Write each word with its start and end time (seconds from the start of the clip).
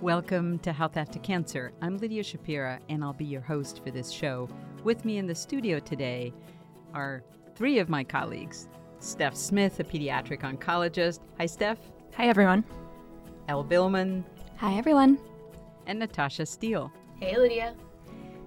Welcome 0.00 0.60
to 0.60 0.72
Health 0.72 0.96
After 0.96 1.18
Cancer. 1.18 1.72
I'm 1.82 1.98
Lidia 1.98 2.22
Schapira, 2.22 2.78
and 2.88 3.02
I'll 3.02 3.12
be 3.12 3.24
your 3.24 3.40
host 3.40 3.82
for 3.82 3.90
this 3.90 4.12
show. 4.12 4.48
With 4.84 5.04
me 5.04 5.18
in 5.18 5.26
the 5.26 5.34
studio 5.34 5.80
today 5.80 6.32
are 6.94 7.24
three 7.56 7.80
of 7.80 7.88
my 7.88 8.04
colleagues 8.04 8.68
Steph 9.00 9.34
Smith, 9.34 9.80
a 9.80 9.84
pediatric 9.84 10.42
oncologist. 10.42 11.18
Hi, 11.38 11.46
Steph. 11.46 11.78
Hi, 12.14 12.28
everyone. 12.28 12.62
Elle 13.48 13.64
Billman. 13.64 14.24
Hi, 14.58 14.78
everyone. 14.78 15.18
And 15.88 15.98
Natasha 15.98 16.46
Steele. 16.46 16.92
Hey, 17.18 17.36
Lidia. 17.36 17.74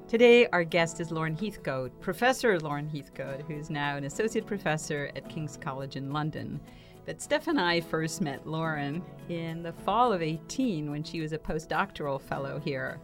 Today, 0.07 0.47
our 0.53 0.63
guest 0.63 1.01
is 1.01 1.11
Lauren 1.11 1.35
Heathcote, 1.35 1.99
Professor 1.99 2.61
Lauren 2.61 2.87
Heathcote, 2.87 3.41
who's 3.41 3.69
now 3.69 3.97
an 3.97 4.05
associate 4.05 4.45
professor 4.45 5.11
at 5.17 5.27
King's 5.27 5.57
College 5.57 5.97
in 5.97 6.13
London. 6.13 6.61
But 7.05 7.21
Steph 7.21 7.47
and 7.47 7.59
I 7.59 7.81
first 7.81 8.21
met 8.21 8.45
Lauren 8.45 9.03
in 9.27 9.63
the 9.63 9.73
fall 9.73 10.13
of 10.13 10.21
18 10.21 10.91
when 10.91 11.03
she 11.03 11.19
was 11.19 11.33
a 11.33 11.37
postdoctoral 11.37 12.21
fellow 12.21 12.59
here 12.59 12.99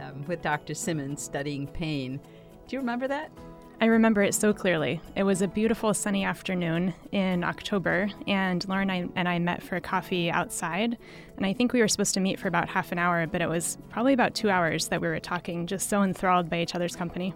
um, 0.00 0.24
with 0.26 0.40
Dr. 0.42 0.74
Simons 0.74 1.22
studying 1.22 1.66
pain. 1.66 2.18
Do 2.66 2.76
you 2.76 2.80
remember 2.80 3.06
that? 3.08 3.30
I 3.82 3.86
remember 3.86 4.22
it 4.22 4.32
so 4.34 4.52
clearly. 4.52 5.00
It 5.16 5.24
was 5.24 5.42
a 5.42 5.48
beautiful 5.48 5.92
sunny 5.92 6.24
afternoon 6.24 6.94
in 7.10 7.42
October, 7.42 8.08
and 8.28 8.66
Lauren 8.68 8.88
and 8.88 9.10
I, 9.10 9.18
and 9.18 9.28
I 9.28 9.40
met 9.40 9.60
for 9.60 9.80
coffee 9.80 10.30
outside. 10.30 10.96
And 11.36 11.44
I 11.44 11.52
think 11.52 11.72
we 11.72 11.80
were 11.80 11.88
supposed 11.88 12.14
to 12.14 12.20
meet 12.20 12.38
for 12.38 12.46
about 12.46 12.68
half 12.68 12.92
an 12.92 12.98
hour, 12.98 13.26
but 13.26 13.42
it 13.42 13.48
was 13.48 13.78
probably 13.90 14.12
about 14.12 14.34
two 14.34 14.50
hours 14.50 14.86
that 14.88 15.00
we 15.00 15.08
were 15.08 15.18
talking, 15.18 15.66
just 15.66 15.88
so 15.88 16.04
enthralled 16.04 16.48
by 16.48 16.62
each 16.62 16.76
other's 16.76 16.94
company. 16.94 17.34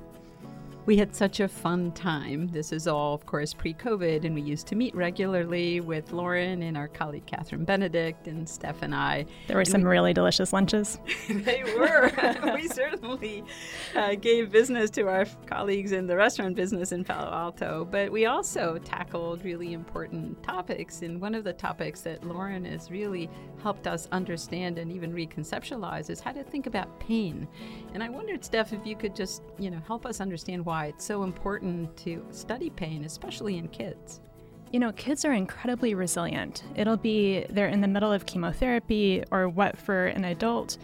We 0.86 0.96
had 0.96 1.16
such 1.16 1.40
a 1.40 1.48
fun 1.48 1.90
time. 1.90 2.46
This 2.52 2.70
is 2.70 2.86
all, 2.86 3.12
of 3.12 3.26
course, 3.26 3.52
pre 3.52 3.74
COVID, 3.74 4.24
and 4.24 4.36
we 4.36 4.40
used 4.40 4.68
to 4.68 4.76
meet 4.76 4.94
regularly 4.94 5.80
with 5.80 6.12
Lauren 6.12 6.62
and 6.62 6.76
our 6.76 6.86
colleague 6.86 7.26
Catherine 7.26 7.64
Benedict 7.64 8.28
and 8.28 8.48
Steph 8.48 8.82
and 8.82 8.94
I. 8.94 9.26
There 9.48 9.56
were 9.56 9.62
and 9.62 9.68
some 9.68 9.82
we, 9.82 9.88
really 9.88 10.14
delicious 10.14 10.52
lunches. 10.52 11.00
they 11.28 11.64
were. 11.64 12.12
we 12.54 12.68
certainly 12.68 13.42
uh, 13.96 14.14
gave 14.14 14.52
business 14.52 14.88
to 14.90 15.08
our 15.08 15.26
colleagues 15.46 15.90
in 15.90 16.06
the 16.06 16.14
restaurant 16.14 16.54
business 16.54 16.92
in 16.92 17.02
Palo 17.02 17.32
Alto, 17.32 17.84
but 17.90 18.12
we 18.12 18.26
also 18.26 18.78
tackled 18.84 19.44
really 19.44 19.72
important 19.72 20.40
topics. 20.44 21.02
And 21.02 21.20
one 21.20 21.34
of 21.34 21.42
the 21.42 21.52
topics 21.52 22.02
that 22.02 22.22
Lauren 22.22 22.64
has 22.64 22.92
really 22.92 23.28
helped 23.60 23.88
us 23.88 24.06
understand 24.12 24.78
and 24.78 24.92
even 24.92 25.12
reconceptualize 25.12 26.10
is 26.10 26.20
how 26.20 26.30
to 26.30 26.44
think 26.44 26.68
about 26.68 27.00
pain. 27.00 27.48
And 27.92 28.04
I 28.04 28.08
wondered, 28.08 28.44
Steph, 28.44 28.72
if 28.72 28.86
you 28.86 28.94
could 28.94 29.16
just, 29.16 29.42
you 29.58 29.72
know, 29.72 29.80
help 29.88 30.06
us 30.06 30.20
understand 30.20 30.64
why 30.64 30.75
why 30.76 30.86
it's 30.88 31.06
so 31.06 31.22
important 31.22 31.96
to 31.96 32.22
study 32.30 32.68
pain, 32.68 33.04
especially 33.04 33.56
in 33.56 33.66
kids. 33.68 34.20
You 34.72 34.78
know, 34.78 34.92
kids 34.92 35.24
are 35.24 35.32
incredibly 35.32 35.94
resilient. 35.94 36.64
It'll 36.74 36.98
be 36.98 37.46
they're 37.48 37.68
in 37.68 37.80
the 37.80 37.88
middle 37.88 38.12
of 38.12 38.26
chemotherapy 38.26 39.24
or 39.30 39.48
what 39.48 39.78
for 39.78 40.08
an 40.08 40.26
adult 40.26 40.76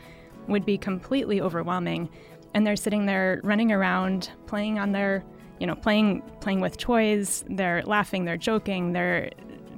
would 0.48 0.64
be 0.64 0.78
completely 0.78 1.42
overwhelming. 1.42 2.08
And 2.54 2.66
they're 2.66 2.74
sitting 2.86 3.04
there 3.04 3.42
running 3.44 3.70
around, 3.70 4.30
playing 4.46 4.78
on 4.78 4.92
their, 4.92 5.24
you 5.60 5.66
know, 5.66 5.74
playing 5.74 6.22
playing 6.40 6.60
with 6.62 6.78
toys, 6.78 7.44
they're 7.50 7.82
laughing, 7.82 8.24
they're 8.24 8.38
joking, 8.38 8.92
they're 8.94 9.30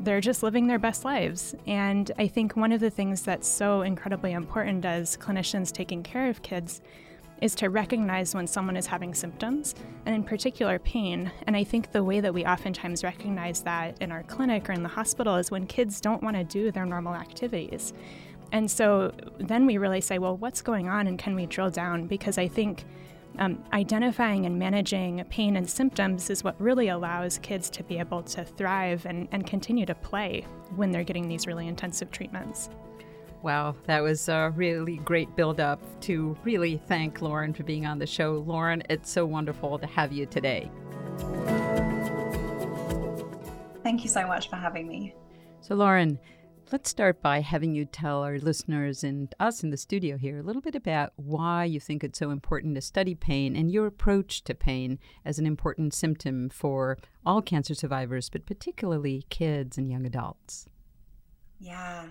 they're 0.05 0.21
just 0.21 0.45
living 0.45 0.69
their 0.69 0.79
best 0.79 1.05
lives. 1.05 1.57
And 1.67 2.13
I 2.19 2.29
think 2.29 2.55
one 2.55 2.71
of 2.71 2.79
the 2.79 2.91
things 2.91 3.23
that's 3.23 3.49
so 3.49 3.83
incredibly 3.83 4.31
important 4.31 4.85
as 4.85 5.17
clinicians 5.17 5.73
taking 5.73 6.05
care 6.05 6.29
of 6.31 6.43
kids 6.43 6.83
is 7.41 7.55
to 7.57 7.69
recognize 7.69 8.35
when 8.35 8.47
someone 8.47 8.77
is 8.77 8.87
having 8.87 9.15
symptoms, 9.15 9.75
and 10.07 10.15
in 10.15 10.25
particular 10.25 10.79
pain. 10.79 11.31
And 11.47 11.57
I 11.57 11.65
think 11.65 11.93
the 11.93 12.05
way 12.05 12.21
that 12.21 12.33
we 12.33 12.45
oftentimes 12.45 13.05
recognize 13.05 13.63
that 13.63 14.01
in 14.01 14.13
our 14.13 14.23
clinic 14.23 14.69
or 14.69 14.73
in 14.73 14.83
the 14.83 14.89
hospital 14.89 15.37
is 15.37 15.51
when 15.51 15.67
kids 15.67 16.01
don't 16.01 16.23
want 16.23 16.37
to 16.37 16.45
do 16.45 16.71
their 16.71 16.87
normal 16.87 17.15
activities. 17.15 17.93
And 18.53 18.71
so 18.71 19.13
then 19.39 19.67
we 19.67 19.79
really 19.79 20.01
say, 20.01 20.19
well, 20.19 20.37
what's 20.37 20.63
going 20.63 20.89
on 20.89 21.07
and 21.07 21.19
can 21.19 21.35
we 21.35 21.47
drill 21.47 21.71
down? 21.71 22.07
Because 22.07 22.39
I 22.39 22.47
think 22.47 22.85
um, 23.39 23.65
identifying 23.73 24.47
and 24.47 24.59
managing 24.59 25.25
pain 25.29 25.57
and 25.57 25.69
symptoms 25.69 26.31
is 26.31 26.45
what 26.45 26.55
really 26.61 26.89
allows 26.89 27.39
kids 27.39 27.69
to 27.71 27.83
be 27.83 27.99
able 27.99 28.23
to 28.23 28.45
thrive 28.45 29.07
and, 29.07 29.29
and 29.33 29.47
continue 29.47 29.87
to 29.87 29.95
play 29.95 30.47
when 30.77 30.93
they're 30.93 31.05
getting 31.05 31.29
these 31.29 31.47
really 31.47 31.67
intensive 31.67 32.11
treatments. 32.13 32.71
Wow, 33.45 33.77
that 33.85 34.03
was 34.03 34.27
a 34.31 34.55
really 34.57 34.97
great 34.97 35.37
build 35.37 35.61
up 35.61 35.79
to 36.01 36.35
really 36.45 36.81
thank 36.89 37.21
Lauren 37.21 37.53
for 37.53 37.63
being 37.63 37.85
on 37.85 37.99
the 37.99 38.07
show. 38.07 38.43
Lauren, 38.47 38.83
it's 38.89 39.11
so 39.11 39.27
wonderful 39.27 39.79
to 39.79 39.87
have 39.87 40.15
you 40.15 40.25
today. 40.25 40.71
Thank 43.83 44.03
you 44.03 44.09
so 44.09 44.27
much 44.27 44.49
for 44.49 44.57
having 44.57 44.89
me. 44.89 45.15
So, 45.61 45.75
Lauren, 45.75 46.19
let's 46.73 46.89
start 46.89 47.21
by 47.21 47.43
having 47.43 47.75
you 47.75 47.85
tell 47.85 48.23
our 48.23 48.39
listeners 48.39 49.05
and 49.05 49.35
us 49.39 49.63
in 49.63 49.69
the 49.69 49.77
studio 49.77 50.17
here 50.17 50.39
a 50.39 50.43
little 50.43 50.63
bit 50.63 50.75
about 50.75 51.13
why 51.17 51.65
you 51.67 51.81
think 51.81 52.03
it's 52.03 52.19
so 52.19 52.31
important 52.31 52.77
to 52.77 52.81
study 52.81 53.15
pain 53.15 53.55
and 53.55 53.71
your 53.71 53.87
approach 53.87 54.43
to 54.45 54.55
pain 54.55 54.99
as 55.23 55.39
an 55.39 55.45
important 55.45 55.93
symptom 55.93 56.49
for 56.49 56.97
all 57.27 57.43
cancer 57.43 57.75
survivors, 57.75 58.31
but 58.31 58.47
particularly 58.47 59.27
kids 59.29 59.77
and 59.77 59.91
young 59.91 60.07
adults. 60.07 60.67
Yeah, 61.61 62.07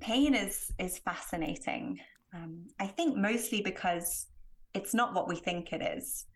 pain 0.00 0.34
is 0.34 0.72
is 0.78 0.98
fascinating. 0.98 2.00
Um, 2.34 2.66
I 2.78 2.86
think 2.86 3.16
mostly 3.16 3.60
because 3.60 4.26
it's 4.74 4.94
not 4.94 5.14
what 5.14 5.28
we 5.28 5.36
think 5.36 5.72
it 5.72 5.82
is. 5.82 6.26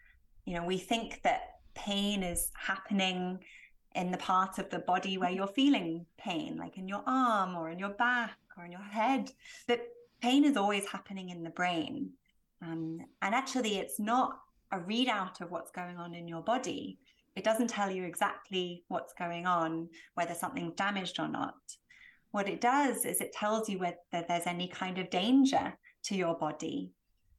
You 0.45 0.55
know, 0.55 0.65
we 0.65 0.79
think 0.79 1.23
that 1.23 1.59
pain 1.75 2.23
is 2.23 2.51
happening 2.57 3.39
in 3.95 4.11
the 4.11 4.19
part 4.19 4.59
of 4.59 4.69
the 4.71 4.81
body 4.81 5.19
where 5.19 5.31
you're 5.31 5.47
feeling 5.47 6.05
pain, 6.19 6.57
like 6.57 6.77
in 6.79 6.89
your 6.89 7.03
arm 7.07 7.55
or 7.55 7.71
in 7.71 7.79
your 7.79 7.91
back 7.91 8.37
or 8.59 8.65
in 8.65 8.73
your 8.73 8.81
head. 8.81 9.31
But 9.69 9.87
pain 10.21 10.45
is 10.45 10.57
always 10.57 10.87
happening 10.87 11.29
in 11.31 11.45
the 11.45 11.51
brain. 11.51 12.11
Um, 12.61 13.01
and 13.23 13.35
actually, 13.35 13.79
it's 13.79 14.01
not 14.01 14.41
a 14.73 14.79
readout 14.79 15.41
of 15.41 15.51
what's 15.51 15.71
going 15.71 15.97
on 15.97 16.15
in 16.15 16.27
your 16.27 16.43
body. 16.43 16.99
It 17.37 17.45
doesn't 17.45 17.71
tell 17.71 17.91
you 17.91 18.05
exactly 18.05 18.85
what's 18.89 19.13
going 19.13 19.47
on, 19.47 19.89
whether 20.15 20.35
something's 20.35 20.75
damaged 20.75 21.21
or 21.21 21.29
not 21.29 21.55
what 22.35 22.49
it 22.49 22.61
does 22.61 23.05
is 23.05 23.21
it 23.21 23.33
tells 23.33 23.69
you 23.69 23.79
whether 23.79 23.97
there's 24.11 24.49
any 24.49 24.67
kind 24.67 24.99
of 24.99 25.09
danger 25.09 25.73
to 26.03 26.17
your 26.17 26.35
body. 26.35 26.91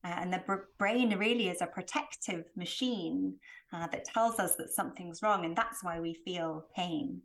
Uh, 0.05 0.15
and 0.19 0.31
the 0.31 0.41
br- 0.45 0.69
brain 0.77 1.13
really 1.17 1.49
is 1.49 1.61
a 1.61 1.67
protective 1.67 2.45
machine 2.55 3.35
uh, 3.73 3.87
that 3.87 4.05
tells 4.05 4.39
us 4.39 4.55
that 4.55 4.71
something's 4.71 5.21
wrong, 5.21 5.43
and 5.43 5.53
that's 5.53 5.83
why 5.83 5.99
we 5.99 6.13
feel 6.13 6.67
pain. 6.77 7.21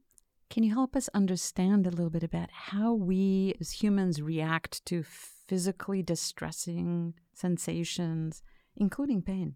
Can 0.51 0.65
you 0.65 0.75
help 0.75 0.97
us 0.97 1.09
understand 1.15 1.87
a 1.87 1.91
little 1.91 2.11
bit 2.11 2.25
about 2.25 2.49
how 2.51 2.93
we 2.93 3.55
as 3.61 3.71
humans 3.71 4.21
react 4.21 4.85
to 4.87 5.05
physically 5.05 6.03
distressing 6.03 7.15
sensations, 7.35 8.43
including 8.75 9.23
pain? 9.23 9.55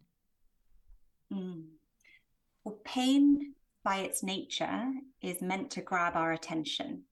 Mm. 1.33 1.65
Well, 2.63 2.79
pain 2.85 3.55
by 3.83 3.97
its 3.97 4.23
nature 4.23 4.93
is 5.21 5.43
meant 5.43 5.73
to 5.73 5.83
grab 5.83 6.15
our 6.15 6.31
attention 6.31 7.03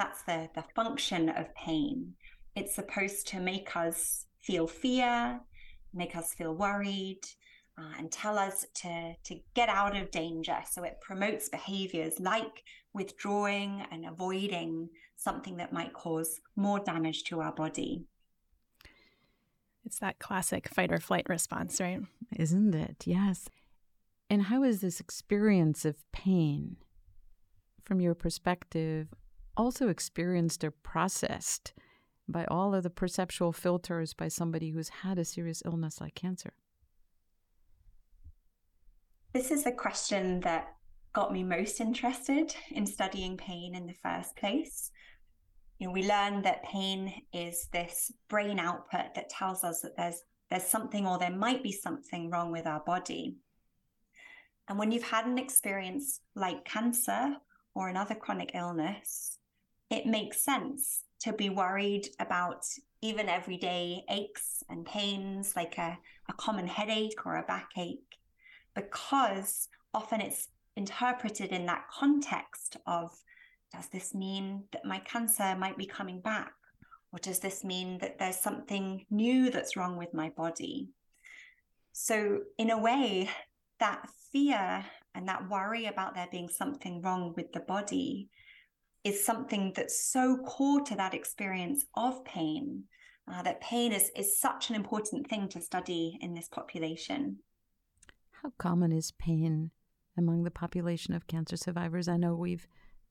that's 0.00 0.22
the, 0.22 0.48
the 0.54 0.64
function 0.74 1.28
of 1.28 1.54
pain. 1.54 2.14
It's 2.56 2.74
supposed 2.74 3.28
to 3.28 3.38
make 3.38 3.76
us 3.76 4.26
feel 4.40 4.66
fear, 4.66 5.40
make 5.92 6.16
us 6.16 6.32
feel 6.32 6.54
worried, 6.54 7.20
uh, 7.78 7.92
and 7.98 8.10
tell 8.10 8.38
us 8.38 8.64
to, 8.76 9.14
to 9.24 9.40
get 9.54 9.68
out 9.68 9.94
of 9.94 10.10
danger. 10.10 10.56
So 10.70 10.82
it 10.84 11.00
promotes 11.02 11.50
behaviors 11.50 12.18
like 12.18 12.64
withdrawing 12.94 13.84
and 13.92 14.06
avoiding 14.06 14.88
something 15.16 15.58
that 15.58 15.72
might 15.72 15.92
cause 15.92 16.40
more 16.56 16.80
damage 16.80 17.24
to 17.24 17.40
our 17.40 17.52
body. 17.52 18.06
It's 19.84 19.98
that 19.98 20.18
classic 20.18 20.68
fight 20.68 20.92
or 20.92 20.98
flight 20.98 21.28
response, 21.28 21.80
right? 21.80 22.00
Isn't 22.36 22.74
it? 22.74 23.04
Yes. 23.06 23.48
And 24.30 24.44
how 24.44 24.62
is 24.62 24.80
this 24.80 25.00
experience 25.00 25.84
of 25.84 25.96
pain, 26.12 26.76
from 27.84 28.00
your 28.00 28.14
perspective, 28.14 29.08
also 29.60 29.88
experienced 29.88 30.64
or 30.64 30.70
processed 30.70 31.74
by 32.26 32.46
all 32.46 32.74
of 32.74 32.82
the 32.82 32.88
perceptual 32.88 33.52
filters 33.52 34.14
by 34.14 34.26
somebody 34.26 34.70
who's 34.70 34.88
had 34.88 35.18
a 35.18 35.24
serious 35.24 35.62
illness 35.66 36.00
like 36.00 36.14
cancer? 36.14 36.54
This 39.34 39.50
is 39.50 39.64
the 39.64 39.72
question 39.72 40.40
that 40.40 40.68
got 41.12 41.30
me 41.30 41.44
most 41.44 41.78
interested 41.78 42.54
in 42.70 42.86
studying 42.86 43.36
pain 43.36 43.74
in 43.74 43.86
the 43.86 43.94
first 44.02 44.34
place. 44.34 44.90
You 45.78 45.88
know, 45.88 45.92
we 45.92 46.08
learned 46.08 46.44
that 46.44 46.64
pain 46.64 47.12
is 47.34 47.68
this 47.70 48.10
brain 48.30 48.58
output 48.58 49.14
that 49.14 49.28
tells 49.28 49.62
us 49.62 49.82
that 49.82 49.96
there's 49.96 50.22
there's 50.50 50.64
something 50.64 51.06
or 51.06 51.18
there 51.18 51.30
might 51.30 51.62
be 51.62 51.70
something 51.70 52.30
wrong 52.30 52.50
with 52.50 52.66
our 52.66 52.80
body. 52.80 53.36
And 54.68 54.78
when 54.78 54.90
you've 54.90 55.10
had 55.10 55.26
an 55.26 55.38
experience 55.38 56.20
like 56.34 56.64
cancer 56.64 57.36
or 57.74 57.88
another 57.88 58.16
chronic 58.16 58.52
illness, 58.54 59.38
it 59.90 60.06
makes 60.06 60.42
sense 60.42 61.02
to 61.20 61.32
be 61.32 61.50
worried 61.50 62.08
about 62.18 62.64
even 63.02 63.28
everyday 63.28 64.04
aches 64.08 64.62
and 64.68 64.86
pains, 64.86 65.54
like 65.56 65.76
a, 65.78 65.98
a 66.28 66.32
common 66.34 66.66
headache 66.66 67.26
or 67.26 67.36
a 67.36 67.42
backache, 67.42 68.18
because 68.74 69.68
often 69.92 70.20
it's 70.20 70.48
interpreted 70.76 71.50
in 71.50 71.66
that 71.66 71.84
context 71.92 72.76
of 72.86 73.10
does 73.72 73.88
this 73.88 74.14
mean 74.14 74.64
that 74.72 74.84
my 74.84 74.98
cancer 75.00 75.54
might 75.56 75.78
be 75.78 75.86
coming 75.86 76.20
back? 76.20 76.52
Or 77.12 77.18
does 77.18 77.40
this 77.40 77.64
mean 77.64 77.98
that 77.98 78.18
there's 78.18 78.36
something 78.36 79.04
new 79.10 79.50
that's 79.50 79.76
wrong 79.76 79.96
with 79.96 80.14
my 80.14 80.30
body? 80.30 80.88
So, 81.92 82.40
in 82.56 82.70
a 82.70 82.78
way, 82.78 83.28
that 83.80 84.08
fear 84.32 84.84
and 85.14 85.28
that 85.28 85.48
worry 85.48 85.86
about 85.86 86.14
there 86.14 86.28
being 86.30 86.48
something 86.48 87.02
wrong 87.02 87.34
with 87.36 87.52
the 87.52 87.60
body 87.60 88.28
is 89.04 89.24
something 89.24 89.72
that's 89.74 90.10
so 90.10 90.36
core 90.38 90.82
to 90.82 90.94
that 90.96 91.14
experience 91.14 91.84
of 91.94 92.24
pain 92.24 92.84
uh, 93.30 93.42
that 93.42 93.60
pain 93.60 93.92
is, 93.92 94.10
is 94.16 94.40
such 94.40 94.70
an 94.70 94.76
important 94.76 95.28
thing 95.28 95.48
to 95.48 95.60
study 95.60 96.18
in 96.20 96.34
this 96.34 96.48
population. 96.48 97.38
How 98.42 98.52
common 98.58 98.92
is 98.92 99.12
pain 99.12 99.70
among 100.16 100.44
the 100.44 100.50
population 100.50 101.14
of 101.14 101.26
cancer 101.26 101.56
survivors? 101.56 102.08
I 102.08 102.16
know 102.16 102.34
we've 102.34 102.66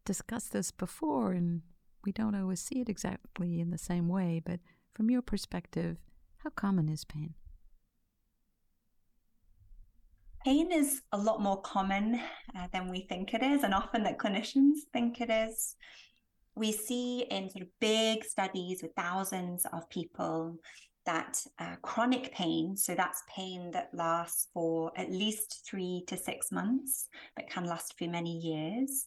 discussed 0.05 0.51
this 0.51 0.71
before 0.71 1.31
and 1.31 1.61
we 2.03 2.11
don't 2.11 2.35
always 2.35 2.61
see 2.61 2.81
it 2.81 2.89
exactly 2.89 3.59
in 3.59 3.69
the 3.69 3.77
same 3.77 4.07
way, 4.07 4.41
but 4.43 4.59
from 4.93 5.09
your 5.09 5.21
perspective, 5.21 5.97
how 6.39 6.49
common 6.49 6.89
is 6.89 7.05
pain? 7.05 7.35
Pain 10.45 10.71
is 10.71 11.01
a 11.11 11.17
lot 11.17 11.41
more 11.41 11.61
common 11.61 12.19
uh, 12.55 12.67
than 12.71 12.89
we 12.89 13.01
think 13.01 13.33
it 13.33 13.43
is, 13.43 13.63
and 13.63 13.73
often 13.73 14.03
that 14.03 14.17
clinicians 14.17 14.77
think 14.93 15.19
it 15.19 15.29
is. 15.29 15.75
We 16.55 16.71
see 16.71 17.25
in 17.29 17.49
sort 17.49 17.63
of 17.63 17.79
big 17.81 18.23
studies 18.23 18.81
with 18.81 18.93
thousands 18.95 19.65
of 19.73 19.89
people 19.89 20.57
that 21.05 21.43
uh, 21.59 21.75
chronic 21.81 22.33
pain, 22.33 22.77
so 22.77 22.95
that's 22.95 23.23
pain 23.33 23.71
that 23.71 23.89
lasts 23.93 24.47
for 24.53 24.93
at 24.95 25.11
least 25.11 25.67
three 25.69 26.03
to 26.07 26.15
six 26.15 26.53
months, 26.53 27.09
but 27.35 27.49
can 27.49 27.65
last 27.65 27.97
for 27.97 28.05
many 28.07 28.37
years, 28.37 29.05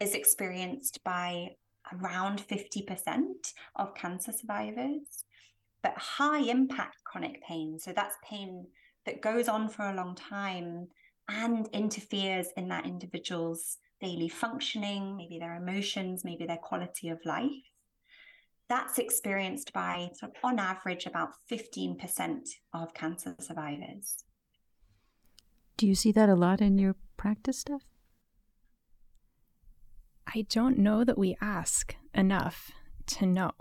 is 0.00 0.14
experienced 0.14 1.04
by 1.04 1.48
around 1.92 2.46
50% 2.48 3.18
of 3.76 3.94
cancer 3.94 4.32
survivors. 4.32 5.24
But 5.82 5.98
high 5.98 6.40
impact 6.40 7.04
chronic 7.04 7.42
pain, 7.42 7.78
so 7.78 7.92
that's 7.92 8.16
pain 8.24 8.66
that 9.06 9.22
goes 9.22 9.48
on 9.48 9.68
for 9.68 9.88
a 9.88 9.94
long 9.94 10.14
time 10.14 10.88
and 11.28 11.68
interferes 11.72 12.48
in 12.56 12.68
that 12.68 12.86
individual's 12.86 13.78
daily 14.00 14.28
functioning, 14.28 15.16
maybe 15.16 15.38
their 15.38 15.56
emotions, 15.56 16.24
maybe 16.24 16.44
their 16.46 16.58
quality 16.58 17.08
of 17.08 17.18
life. 17.24 17.50
That's 18.68 18.98
experienced 18.98 19.72
by, 19.72 20.10
sort 20.14 20.32
of, 20.32 20.44
on 20.44 20.58
average, 20.58 21.06
about 21.06 21.30
15% 21.50 22.48
of 22.74 22.94
cancer 22.94 23.36
survivors. 23.38 24.24
Do 25.76 25.86
you 25.86 25.94
see 25.94 26.12
that 26.12 26.28
a 26.28 26.34
lot 26.34 26.60
in 26.60 26.78
your 26.78 26.96
practice 27.16 27.60
Steph? 27.60 27.82
I 30.26 30.46
don't 30.48 30.78
know 30.78 31.04
that 31.04 31.18
we 31.18 31.36
ask 31.40 31.96
enough 32.14 32.70
to 33.06 33.26
know. 33.26 33.52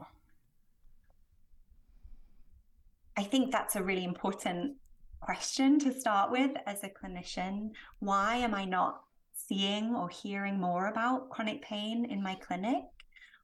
I 3.18 3.24
think 3.24 3.52
that's 3.52 3.76
a 3.76 3.84
really 3.84 4.04
important 4.04 4.78
question 5.22 5.80
to 5.80 5.98
start 5.98 6.32
with 6.32 6.52
as 6.66 6.84
a 6.84 6.90
clinician. 6.90 7.70
Why 8.00 8.38
am 8.38 8.54
I 8.54 8.66
not 8.66 9.02
seeing 9.34 9.96
or 9.96 10.10
hearing 10.10 10.60
more 10.60 10.88
about 10.88 11.30
chronic 11.30 11.62
pain 11.62 12.06
in 12.06 12.22
my 12.22 12.36
clinic 12.36 12.84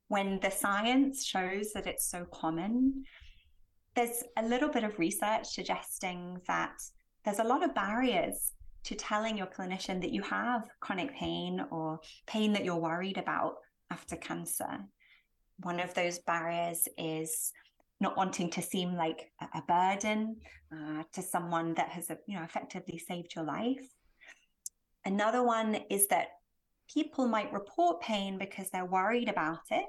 when 0.07 0.39
the 0.41 0.50
science 0.50 1.24
shows 1.24 1.71
that 1.74 1.88
it's 1.88 2.09
so 2.09 2.25
common? 2.33 3.03
There's 3.95 4.24
a 4.38 4.45
little 4.45 4.69
bit 4.69 4.83
of 4.83 5.00
research 5.00 5.47
suggesting 5.47 6.41
that 6.47 6.74
there's 7.24 7.39
a 7.39 7.44
lot 7.44 7.63
of 7.63 7.75
barriers 7.75 8.53
to 8.85 8.95
telling 8.95 9.38
your 9.38 9.47
clinician 9.47 10.01
that 10.01 10.13
you 10.13 10.21
have 10.24 10.69
chronic 10.79 11.13
pain 11.13 11.63
or 11.71 12.00
pain 12.25 12.53
that 12.53 12.65
you're 12.65 12.75
worried 12.75 13.18
about 13.18 13.56
after 13.91 14.15
cancer. 14.15 14.79
One 15.62 15.79
of 15.79 15.94
those 15.94 16.19
barriers 16.19 16.88
is 16.97 17.51
not 18.00 18.18
wanting 18.18 18.50
to 18.52 18.62
seem 18.62 18.96
like 18.96 19.32
a, 19.54 19.62
burden 19.68 20.38
uh, 20.72 21.04
to 21.14 21.22
someone 21.22 21.74
that 21.76 21.90
has 21.90 22.12
you 22.28 22.38
know 22.38 22.44
effectively 22.44 22.98
saved 22.98 23.34
your 23.36 23.46
life. 23.46 23.88
Another 25.06 25.44
one 25.44 25.80
is 25.90 26.08
that 26.08 26.28
people 26.94 27.28
might 27.28 27.52
report 27.54 28.02
pain 28.02 28.38
because 28.38 28.70
they're 28.70 28.86
worried 28.86 29.30
about 29.30 29.62
it, 29.72 29.86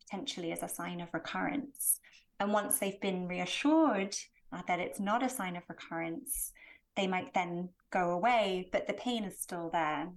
potentially 0.00 0.52
as 0.52 0.62
a 0.62 0.68
sign 0.68 1.00
of 1.00 1.08
recurrence. 1.12 2.00
And 2.38 2.52
once 2.52 2.78
they've 2.78 3.00
been 3.00 3.28
reassured 3.28 4.16
uh, 4.52 4.62
that 4.66 4.80
it's 4.80 5.00
not 5.00 5.22
a 5.22 5.28
sign 5.28 5.56
of 5.56 5.62
recurrence, 5.68 6.52
they 6.96 7.06
might 7.06 7.34
then 7.34 7.68
go 7.92 8.10
away, 8.10 8.68
but 8.72 8.86
the 8.86 8.94
pain 8.94 9.24
is 9.24 9.40
still 9.40 9.70
there. 9.72 10.08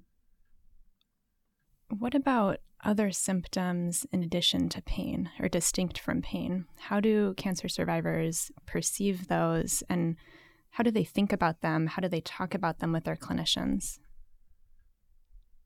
What 2.00 2.16
about 2.16 2.58
other 2.84 3.12
symptoms 3.12 4.06
in 4.12 4.24
addition 4.24 4.68
to 4.70 4.82
pain 4.82 5.30
or 5.40 5.48
distinct 5.48 6.00
from 6.00 6.24
pain? 6.24 6.66
How 6.80 7.00
do 7.00 7.36
cancer 7.36 7.70
survivors 7.70 8.52
perceive 8.66 9.28
those 9.28 9.84
and 9.90 10.16
how 10.72 10.84
do 10.84 10.90
they 10.90 11.04
think 11.04 11.32
about 11.32 11.62
them? 11.62 11.86
How 11.86 12.02
do 12.02 12.08
they 12.08 12.22
talk 12.22 12.56
about 12.56 12.80
them 12.80 12.92
with 12.92 13.04
their 13.04 13.16
clinicians? 13.16 14.00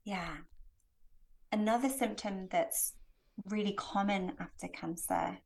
Yeah. 0.04 0.36
Another 1.50 1.88
symptom 1.88 2.48
that's 2.50 2.92
really 3.46 3.72
common 3.72 4.32
after 4.38 4.68
cancer 4.68 5.38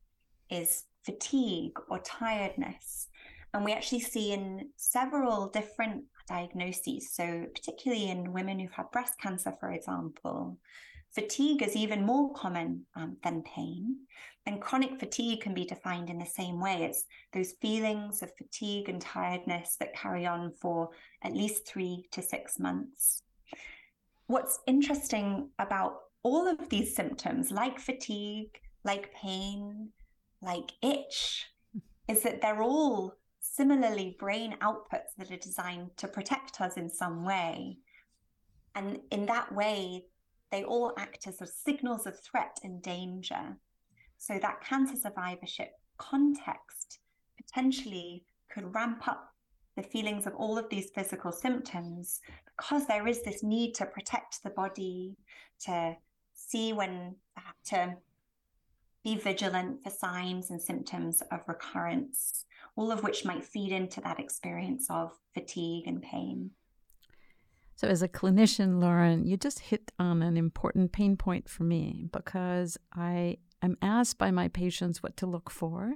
is 0.50 0.84
fatigue 1.04 1.78
or 1.88 2.00
tiredness. 2.00 3.08
And 3.54 3.64
we 3.64 3.72
actually 3.72 4.00
see 4.00 4.32
in 4.32 4.70
several 4.76 5.48
different 5.48 6.04
diagnoses. 6.26 7.12
So, 7.12 7.46
particularly 7.54 8.10
in 8.10 8.32
women 8.32 8.58
who've 8.58 8.72
had 8.72 8.90
breast 8.90 9.14
cancer, 9.20 9.54
for 9.58 9.70
example, 9.70 10.58
fatigue 11.14 11.62
is 11.62 11.76
even 11.76 12.06
more 12.06 12.32
common 12.34 12.86
um, 12.96 13.16
than 13.22 13.42
pain. 13.42 13.96
And 14.46 14.60
chronic 14.60 14.98
fatigue 14.98 15.40
can 15.40 15.54
be 15.54 15.64
defined 15.64 16.10
in 16.10 16.18
the 16.18 16.26
same 16.26 16.60
way. 16.60 16.82
It's 16.82 17.04
those 17.32 17.52
feelings 17.60 18.22
of 18.22 18.32
fatigue 18.36 18.88
and 18.88 19.00
tiredness 19.00 19.76
that 19.78 19.94
carry 19.94 20.26
on 20.26 20.52
for 20.60 20.90
at 21.22 21.34
least 21.34 21.66
three 21.66 22.04
to 22.10 22.22
six 22.22 22.58
months. 22.58 23.22
What's 24.26 24.58
interesting 24.66 25.50
about 25.58 25.94
all 26.24 26.48
of 26.48 26.68
these 26.68 26.94
symptoms, 26.94 27.50
like 27.52 27.78
fatigue, 27.78 28.58
like 28.84 29.12
pain, 29.14 29.90
like 30.40 30.72
itch, 30.82 31.46
is 32.08 32.22
that 32.22 32.40
they're 32.42 32.62
all 32.62 33.14
similarly 33.54 34.16
brain 34.18 34.56
outputs 34.62 35.14
that 35.18 35.30
are 35.30 35.36
designed 35.36 35.90
to 35.98 36.08
protect 36.08 36.60
us 36.60 36.76
in 36.76 36.88
some 36.88 37.24
way. 37.24 37.76
And 38.74 38.98
in 39.10 39.26
that 39.26 39.54
way, 39.54 40.04
they 40.50 40.64
all 40.64 40.94
act 40.98 41.26
as 41.26 41.38
signals 41.64 42.06
of 42.06 42.18
threat 42.20 42.58
and 42.62 42.82
danger. 42.82 43.58
So 44.16 44.38
that 44.40 44.62
cancer 44.62 44.96
survivorship 44.96 45.72
context 45.98 47.00
potentially 47.36 48.24
could 48.50 48.74
ramp 48.74 49.06
up 49.06 49.28
the 49.76 49.82
feelings 49.82 50.26
of 50.26 50.34
all 50.34 50.58
of 50.58 50.68
these 50.68 50.90
physical 50.94 51.32
symptoms 51.32 52.20
because 52.46 52.86
there 52.86 53.06
is 53.06 53.22
this 53.22 53.42
need 53.42 53.74
to 53.74 53.86
protect 53.86 54.42
the 54.42 54.50
body, 54.50 55.16
to 55.64 55.96
see 56.34 56.72
when, 56.72 57.14
uh, 57.36 57.40
to 57.66 57.96
be 59.04 59.16
vigilant 59.16 59.82
for 59.82 59.90
signs 59.90 60.50
and 60.50 60.60
symptoms 60.60 61.22
of 61.32 61.40
recurrence 61.48 62.44
all 62.76 62.90
of 62.90 63.02
which 63.02 63.24
might 63.24 63.44
feed 63.44 63.72
into 63.72 64.00
that 64.00 64.18
experience 64.18 64.86
of 64.90 65.12
fatigue 65.34 65.86
and 65.86 66.02
pain. 66.02 66.50
So, 67.76 67.88
as 67.88 68.02
a 68.02 68.08
clinician, 68.08 68.80
Lauren, 68.80 69.24
you 69.26 69.36
just 69.36 69.58
hit 69.58 69.90
on 69.98 70.22
an 70.22 70.36
important 70.36 70.92
pain 70.92 71.16
point 71.16 71.48
for 71.48 71.64
me 71.64 72.06
because 72.12 72.78
I 72.94 73.38
am 73.60 73.76
asked 73.82 74.18
by 74.18 74.30
my 74.30 74.48
patients 74.48 75.02
what 75.02 75.16
to 75.18 75.26
look 75.26 75.50
for. 75.50 75.94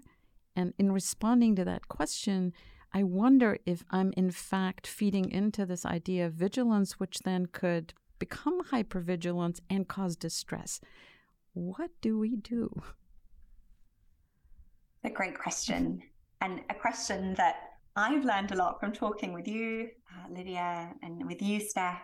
And 0.54 0.72
in 0.78 0.90
responding 0.90 1.54
to 1.56 1.64
that 1.64 1.88
question, 1.88 2.52
I 2.92 3.02
wonder 3.02 3.58
if 3.66 3.84
I'm 3.90 4.12
in 4.16 4.30
fact 4.30 4.86
feeding 4.86 5.30
into 5.30 5.66
this 5.66 5.84
idea 5.84 6.26
of 6.26 6.32
vigilance, 6.32 6.98
which 6.98 7.18
then 7.20 7.46
could 7.46 7.92
become 8.18 8.62
hypervigilance 8.64 9.60
and 9.68 9.86
cause 9.86 10.16
distress. 10.16 10.80
What 11.52 11.90
do 12.00 12.18
we 12.18 12.36
do? 12.36 12.70
A 15.04 15.10
great 15.10 15.38
question 15.38 16.02
and 16.40 16.60
a 16.70 16.74
question 16.74 17.34
that 17.34 17.56
I've 17.96 18.24
learned 18.24 18.52
a 18.52 18.56
lot 18.56 18.78
from 18.78 18.92
talking 18.92 19.32
with 19.32 19.48
you, 19.48 19.88
uh, 20.12 20.32
Lidia, 20.32 20.92
and 21.02 21.26
with 21.26 21.40
you, 21.40 21.60
Steph, 21.60 22.02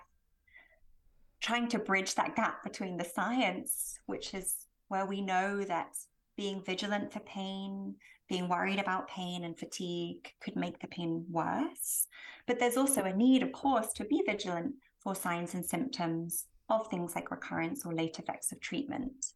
trying 1.41 1.69
to 1.69 1.79
bridge 1.79 2.15
that 2.15 2.35
gap 2.35 2.62
between 2.65 2.97
the 2.97 3.05
science, 3.05 3.99
which 4.07 4.33
is 4.33 4.55
where 4.89 5.05
we 5.05 5.21
know 5.21 5.65
that 5.65 5.97
being 6.37 6.62
vigilant 6.65 7.12
for 7.12 7.21
pain, 7.21 7.95
being 8.29 8.49
worried 8.49 8.79
about 8.79 9.09
pain 9.09 9.45
and 9.45 9.59
fatigue 9.59 10.33
could 10.43 10.57
make 10.57 10.81
the 10.81 10.87
pain 10.87 11.27
worse. 11.31 12.07
But 12.47 12.59
there's 12.59 12.79
also 12.79 13.03
a 13.03 13.15
need, 13.15 13.43
of 13.43 13.53
course, 13.53 13.93
to 13.95 14.05
be 14.05 14.23
vigilant 14.25 14.75
for 15.01 15.15
signs 15.15 15.53
and 15.55 15.65
symptoms 15.65 16.47
of 16.71 16.89
things 16.89 17.15
like 17.15 17.31
recurrence 17.31 17.85
or 17.85 17.93
late 17.93 18.19
effects 18.19 18.51
of 18.51 18.61
treatment 18.61 19.27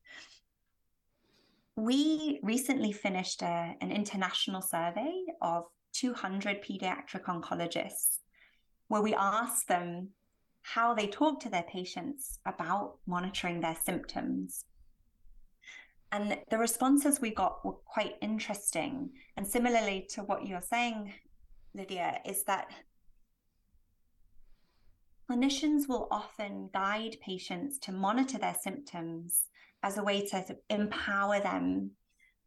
we 1.76 2.40
recently 2.42 2.90
finished 2.90 3.42
a, 3.42 3.74
an 3.80 3.92
international 3.92 4.62
survey 4.62 5.12
of 5.42 5.64
200 5.92 6.62
pediatric 6.62 7.24
oncologists 7.24 8.18
where 8.88 9.02
we 9.02 9.14
asked 9.14 9.68
them 9.68 10.08
how 10.62 10.94
they 10.94 11.06
talk 11.06 11.38
to 11.40 11.50
their 11.50 11.64
patients 11.64 12.38
about 12.46 12.98
monitoring 13.06 13.60
their 13.60 13.76
symptoms. 13.84 14.64
And 16.12 16.38
the 16.50 16.58
responses 16.58 17.20
we 17.20 17.30
got 17.30 17.64
were 17.64 17.76
quite 17.84 18.14
interesting. 18.22 19.10
And 19.36 19.46
similarly 19.46 20.06
to 20.10 20.22
what 20.22 20.46
you're 20.46 20.62
saying, 20.62 21.12
Lidia, 21.74 22.20
is 22.24 22.42
that 22.44 22.68
clinicians 25.30 25.88
will 25.88 26.08
often 26.10 26.70
guide 26.72 27.16
patients 27.20 27.78
to 27.80 27.92
monitor 27.92 28.38
their 28.38 28.56
symptoms 28.62 29.42
as 29.86 29.98
a 29.98 30.02
way 30.02 30.26
to 30.26 30.44
empower 30.68 31.38
them 31.38 31.92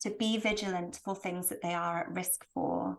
to 0.02 0.10
be 0.20 0.38
vigilant 0.38 1.00
for 1.06 1.16
things 1.16 1.48
that 1.48 1.62
they 1.62 1.74
are 1.74 2.02
at 2.02 2.12
risk 2.14 2.46
for, 2.54 2.98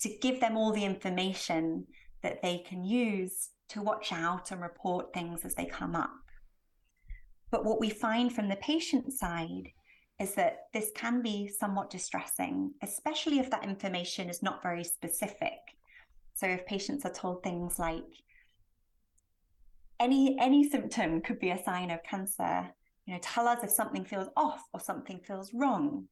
to 0.00 0.18
give 0.20 0.40
them 0.40 0.56
all 0.56 0.72
the 0.72 0.84
information 0.84 1.84
that 2.22 2.40
they 2.42 2.58
can 2.58 2.84
use 2.84 3.50
to 3.68 3.82
watch 3.82 4.12
out 4.12 4.52
and 4.52 4.62
report 4.62 5.12
things 5.12 5.44
as 5.44 5.56
they 5.56 5.64
come 5.64 5.96
up. 5.96 6.12
But 7.50 7.64
what 7.64 7.80
we 7.80 7.90
find 7.90 8.32
from 8.32 8.48
the 8.48 8.56
patient 8.56 9.12
side 9.12 9.68
is 10.20 10.34
that 10.34 10.66
this 10.72 10.92
can 10.94 11.20
be 11.20 11.48
somewhat 11.48 11.90
distressing, 11.90 12.72
especially 12.82 13.40
if 13.40 13.50
that 13.50 13.64
information 13.64 14.30
is 14.30 14.44
not 14.44 14.62
very 14.62 14.84
specific. 14.84 15.58
So 16.34 16.46
if 16.46 16.64
patients 16.66 17.04
are 17.04 17.12
told 17.12 17.42
things 17.42 17.80
like, 17.80 18.04
any 19.98 20.36
any 20.40 20.68
symptom 20.68 21.20
could 21.20 21.38
be 21.40 21.50
a 21.50 21.62
sign 21.62 21.90
of 21.90 22.02
cancer 22.02 22.72
you 23.06 23.14
know 23.14 23.20
tell 23.22 23.48
us 23.48 23.62
if 23.62 23.70
something 23.70 24.04
feels 24.04 24.28
off 24.36 24.62
or 24.72 24.80
something 24.80 25.20
feels 25.20 25.52
wrong. 25.54 26.08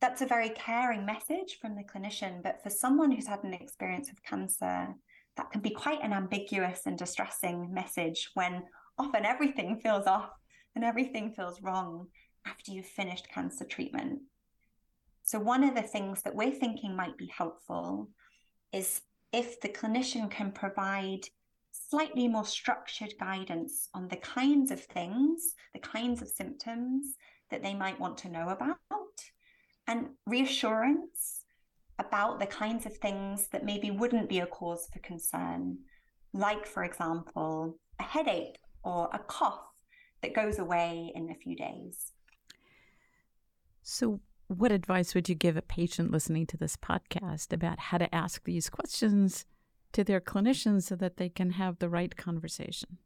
That's 0.00 0.22
a 0.22 0.26
very 0.26 0.50
caring 0.50 1.06
message 1.06 1.58
from 1.60 1.76
the 1.76 1.84
clinician 1.84 2.42
but 2.42 2.62
for 2.62 2.70
someone 2.70 3.12
who's 3.12 3.28
had 3.28 3.44
an 3.44 3.54
experience 3.54 4.10
of 4.10 4.22
cancer 4.22 4.88
that 5.36 5.50
can 5.50 5.60
be 5.60 5.70
quite 5.70 6.02
an 6.02 6.12
ambiguous 6.12 6.82
and 6.86 6.98
distressing 6.98 7.72
message 7.72 8.30
when 8.34 8.64
often 8.98 9.24
everything 9.24 9.80
feels 9.82 10.06
off 10.06 10.30
and 10.74 10.84
everything 10.84 11.32
feels 11.32 11.62
wrong 11.62 12.06
after 12.46 12.72
you've 12.72 12.86
finished 12.86 13.28
cancer 13.32 13.64
treatment. 13.64 14.20
So 15.22 15.38
one 15.38 15.62
of 15.62 15.74
the 15.74 15.82
things 15.82 16.22
that 16.22 16.34
we're 16.34 16.50
thinking 16.50 16.96
might 16.96 17.16
be 17.16 17.30
helpful 17.34 18.08
is 18.72 19.00
if 19.32 19.60
the 19.60 19.68
clinician 19.68 20.30
can 20.30 20.50
provide 20.52 21.20
slightly 21.72 22.28
more 22.28 22.44
structured 22.44 23.14
guidance 23.18 23.88
on 23.94 24.08
the 24.08 24.16
kinds 24.16 24.70
of 24.70 24.80
things, 24.80 25.54
the 25.72 25.80
kinds 25.80 26.22
of 26.22 26.28
symptoms 26.28 27.14
that 27.50 27.62
they 27.62 27.74
might 27.74 27.98
want 27.98 28.18
to 28.18 28.28
know 28.28 28.50
about, 28.50 28.78
and 29.86 30.10
reassurance 30.26 31.44
about 31.98 32.40
the 32.40 32.46
kinds 32.46 32.86
of 32.86 32.96
things 32.96 33.48
that 33.48 33.64
maybe 33.64 33.90
wouldn't 33.90 34.28
be 34.28 34.40
a 34.40 34.46
cause 34.46 34.88
for 34.92 34.98
concern, 35.00 35.78
like, 36.32 36.66
for 36.66 36.84
example, 36.84 37.78
a 37.98 38.02
headache 38.02 38.58
or 38.84 39.08
a 39.12 39.18
cough 39.18 39.72
that 40.22 40.34
goes 40.34 40.58
away 40.58 41.12
in 41.14 41.30
a 41.30 41.34
few 41.34 41.56
days. 41.56 42.12
So, 43.82 44.20
what 44.48 44.72
advice 44.72 45.14
would 45.14 45.28
you 45.28 45.34
give 45.34 45.56
a 45.56 45.62
patient 45.62 46.10
listening 46.10 46.46
to 46.48 46.56
this 46.56 46.76
podcast 46.76 47.52
about 47.52 47.78
how 47.78 47.98
to 47.98 48.14
ask 48.14 48.44
these 48.44 48.68
questions 48.68 49.46
to 49.92 50.04
their 50.04 50.20
clinicians 50.20 50.84
so 50.84 50.96
that 50.96 51.16
they 51.16 51.28
can 51.28 51.52
have 51.52 51.78
the 51.78 51.88
right 51.88 52.16
conversation? 52.16 52.98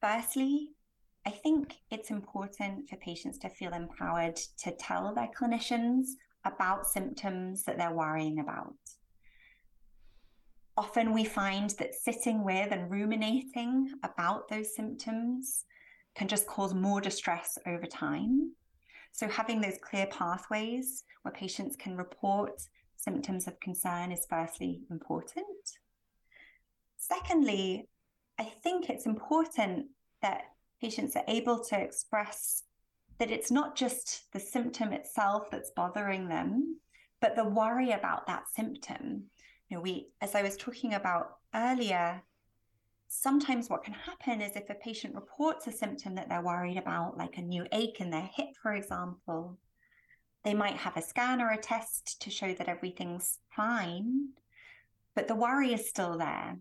Firstly, 0.00 0.70
I 1.24 1.30
think 1.30 1.76
it's 1.90 2.10
important 2.10 2.88
for 2.88 2.96
patients 2.96 3.38
to 3.38 3.48
feel 3.48 3.72
empowered 3.72 4.36
to 4.58 4.72
tell 4.72 5.14
their 5.14 5.30
clinicians 5.38 6.06
about 6.44 6.86
symptoms 6.86 7.62
that 7.64 7.78
they're 7.78 7.92
worrying 7.92 8.40
about. 8.40 8.74
Often 10.76 11.12
we 11.12 11.24
find 11.24 11.70
that 11.78 11.94
sitting 11.94 12.44
with 12.44 12.72
and 12.72 12.90
ruminating 12.90 13.92
about 14.02 14.48
those 14.48 14.74
symptoms 14.74 15.64
can 16.14 16.28
just 16.28 16.46
cause 16.46 16.74
more 16.74 17.00
distress 17.00 17.58
over 17.66 17.86
time. 17.86 18.52
So, 19.12 19.28
having 19.28 19.60
those 19.60 19.78
clear 19.82 20.06
pathways 20.06 21.04
where 21.22 21.32
patients 21.32 21.76
can 21.76 21.96
report 21.96 22.62
symptoms 23.02 23.46
of 23.46 23.60
concern 23.60 24.12
is 24.12 24.26
firstly 24.28 24.82
important. 24.90 25.46
Secondly, 26.96 27.88
I 28.38 28.44
think 28.62 28.88
it's 28.88 29.06
important 29.06 29.86
that 30.22 30.42
patients 30.80 31.16
are 31.16 31.24
able 31.28 31.58
to 31.64 31.78
express 31.78 32.62
that 33.18 33.30
it's 33.30 33.50
not 33.50 33.76
just 33.76 34.32
the 34.32 34.40
symptom 34.40 34.92
itself 34.92 35.50
that's 35.50 35.70
bothering 35.76 36.28
them, 36.28 36.78
but 37.20 37.36
the 37.36 37.44
worry 37.44 37.92
about 37.92 38.26
that 38.26 38.44
symptom. 38.54 39.24
You 39.68 39.76
know, 39.76 39.80
we, 39.80 40.08
as 40.20 40.34
I 40.34 40.42
was 40.42 40.56
talking 40.56 40.94
about 40.94 41.36
earlier, 41.54 42.22
sometimes 43.08 43.68
what 43.68 43.84
can 43.84 43.94
happen 43.94 44.40
is 44.40 44.56
if 44.56 44.70
a 44.70 44.74
patient 44.74 45.14
reports 45.14 45.66
a 45.66 45.72
symptom 45.72 46.14
that 46.14 46.28
they're 46.28 46.42
worried 46.42 46.78
about, 46.78 47.18
like 47.18 47.36
a 47.36 47.42
new 47.42 47.66
ache 47.70 48.00
in 48.00 48.10
their 48.10 48.28
hip, 48.34 48.48
for 48.60 48.72
example, 48.72 49.58
they 50.44 50.54
might 50.54 50.76
have 50.76 50.96
a 50.96 51.02
scan 51.02 51.40
or 51.40 51.50
a 51.50 51.56
test 51.56 52.20
to 52.22 52.30
show 52.30 52.52
that 52.54 52.68
everything's 52.68 53.38
fine, 53.50 54.30
but 55.14 55.28
the 55.28 55.34
worry 55.34 55.72
is 55.72 55.88
still 55.88 56.18
there. 56.18 56.56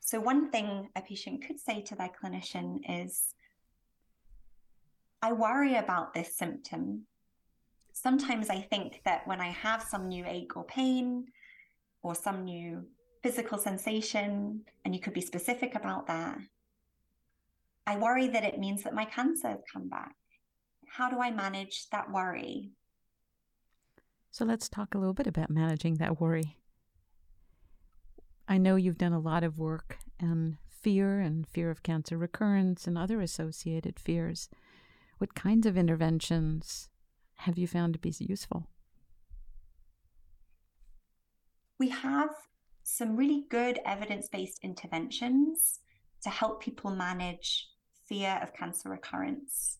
So, 0.00 0.20
one 0.20 0.50
thing 0.50 0.88
a 0.96 1.02
patient 1.02 1.46
could 1.46 1.58
say 1.58 1.82
to 1.82 1.94
their 1.94 2.10
clinician 2.10 2.80
is, 2.88 3.34
I 5.22 5.32
worry 5.32 5.76
about 5.76 6.12
this 6.12 6.36
symptom. 6.36 7.06
Sometimes 7.92 8.50
I 8.50 8.60
think 8.60 9.00
that 9.04 9.26
when 9.26 9.40
I 9.40 9.48
have 9.48 9.82
some 9.82 10.08
new 10.08 10.24
ache 10.26 10.56
or 10.56 10.64
pain 10.64 11.26
or 12.02 12.14
some 12.14 12.44
new 12.44 12.84
physical 13.22 13.56
sensation, 13.56 14.60
and 14.84 14.94
you 14.94 15.00
could 15.00 15.14
be 15.14 15.22
specific 15.22 15.74
about 15.74 16.06
that, 16.08 16.38
I 17.86 17.96
worry 17.96 18.28
that 18.28 18.44
it 18.44 18.58
means 18.58 18.82
that 18.82 18.94
my 18.94 19.04
cancer 19.06 19.48
has 19.48 19.60
come 19.70 19.88
back. 19.88 20.14
How 20.86 21.08
do 21.08 21.20
I 21.20 21.30
manage 21.30 21.88
that 21.90 22.10
worry? 22.10 22.70
So 24.34 24.44
let's 24.44 24.68
talk 24.68 24.96
a 24.96 24.98
little 24.98 25.14
bit 25.14 25.28
about 25.28 25.48
managing 25.48 25.94
that 25.98 26.20
worry. 26.20 26.56
I 28.48 28.58
know 28.58 28.74
you've 28.74 28.98
done 28.98 29.12
a 29.12 29.20
lot 29.20 29.44
of 29.44 29.60
work 29.60 29.98
on 30.20 30.58
fear 30.68 31.20
and 31.20 31.46
fear 31.46 31.70
of 31.70 31.84
cancer 31.84 32.18
recurrence 32.18 32.88
and 32.88 32.98
other 32.98 33.20
associated 33.20 34.00
fears. 34.00 34.48
What 35.18 35.36
kinds 35.36 35.68
of 35.68 35.76
interventions 35.76 36.88
have 37.36 37.58
you 37.58 37.68
found 37.68 37.92
to 37.92 38.00
be 38.00 38.12
useful? 38.18 38.66
We 41.78 41.90
have 41.90 42.30
some 42.82 43.16
really 43.16 43.44
good 43.48 43.78
evidence 43.86 44.26
based 44.26 44.58
interventions 44.64 45.78
to 46.24 46.28
help 46.28 46.60
people 46.60 46.90
manage 46.90 47.68
fear 48.08 48.40
of 48.42 48.52
cancer 48.52 48.88
recurrence. 48.88 49.78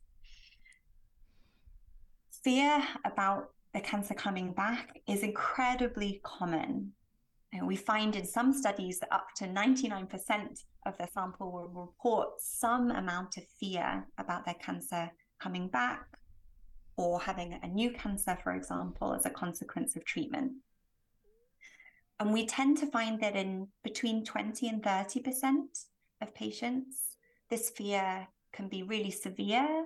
Fear 2.45 2.85
about 3.05 3.49
the 3.75 3.81
cancer 3.81 4.15
coming 4.15 4.53
back 4.53 5.01
is 5.09 5.23
incredibly 5.23 6.21
common. 6.23 6.93
And 7.53 7.67
we 7.67 7.77
find 7.77 8.15
in 8.17 8.25
some 8.25 8.53
studies 8.53 9.01
that 9.01 9.13
up 9.13 9.27
to 9.37 9.45
99% 9.47 10.65
of 10.87 10.97
the 10.97 11.09
sample 11.13 11.53
will 11.53 11.69
report 11.69 12.41
some 12.41 12.91
amount 12.93 13.37
of 13.37 13.45
fear 13.61 14.07
about 14.19 14.45
their 14.45 14.55
cancer 14.55 15.11
coming 15.41 15.69
back 15.69 16.07
or 16.97 17.21
having 17.21 17.59
a 17.63 17.69
new 17.69 17.91
cancer, 17.91 18.39
for 18.43 18.55
example, 18.55 19.13
as 19.13 19.27
a 19.27 19.31
consequence 19.31 19.97
of 19.97 20.05
treatment. 20.05 20.53
And 22.21 22.33
we 22.33 22.47
tend 22.47 22.79
to 22.79 22.87
find 22.87 23.21
that 23.21 23.35
in 23.35 23.67
between 23.83 24.25
20 24.25 24.69
and 24.69 24.83
30% 24.83 25.65
of 26.23 26.35
patients, 26.35 27.17
this 27.51 27.71
fear 27.71 28.29
can 28.53 28.69
be 28.69 28.85
really 28.85 29.11
severe 29.11 29.85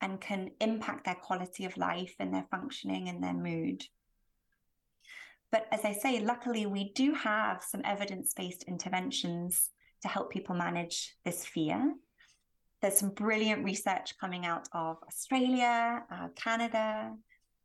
and 0.00 0.20
can 0.20 0.50
impact 0.60 1.04
their 1.04 1.14
quality 1.14 1.64
of 1.64 1.76
life 1.76 2.14
and 2.18 2.32
their 2.32 2.46
functioning 2.50 3.08
and 3.08 3.22
their 3.22 3.34
mood. 3.34 3.84
But 5.50 5.66
as 5.72 5.84
I 5.84 5.92
say, 5.92 6.20
luckily, 6.20 6.66
we 6.66 6.92
do 6.92 7.14
have 7.14 7.62
some 7.62 7.80
evidence 7.84 8.34
based 8.34 8.64
interventions 8.64 9.70
to 10.02 10.08
help 10.08 10.30
people 10.30 10.54
manage 10.54 11.16
this 11.24 11.44
fear. 11.44 11.94
There's 12.80 12.98
some 12.98 13.10
brilliant 13.10 13.64
research 13.64 14.16
coming 14.20 14.46
out 14.46 14.68
of 14.72 14.98
Australia, 15.08 16.04
uh, 16.12 16.28
Canada, 16.36 17.12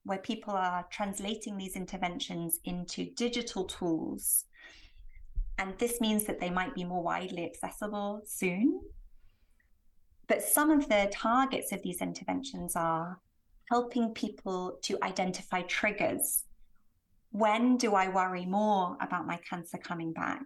where 0.05 0.17
people 0.17 0.53
are 0.53 0.87
translating 0.91 1.57
these 1.57 1.75
interventions 1.75 2.59
into 2.65 3.11
digital 3.15 3.65
tools. 3.65 4.45
And 5.59 5.77
this 5.77 6.01
means 6.01 6.23
that 6.25 6.39
they 6.39 6.49
might 6.49 6.73
be 6.73 6.83
more 6.83 7.03
widely 7.03 7.45
accessible 7.45 8.21
soon. 8.25 8.81
But 10.27 10.41
some 10.41 10.71
of 10.71 10.87
the 10.87 11.11
targets 11.11 11.71
of 11.71 11.81
these 11.83 12.01
interventions 12.01 12.75
are 12.75 13.19
helping 13.69 14.13
people 14.13 14.77
to 14.83 14.97
identify 15.03 15.61
triggers. 15.63 16.43
When 17.31 17.77
do 17.77 17.95
I 17.95 18.07
worry 18.09 18.45
more 18.45 18.97
about 19.01 19.27
my 19.27 19.37
cancer 19.37 19.77
coming 19.77 20.13
back? 20.13 20.43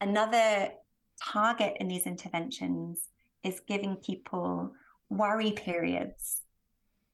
Another 0.00 0.70
target 1.20 1.76
in 1.80 1.88
these 1.88 2.06
interventions 2.06 3.08
is 3.42 3.60
giving 3.60 3.96
people 3.96 4.72
worry 5.10 5.52
periods, 5.52 6.42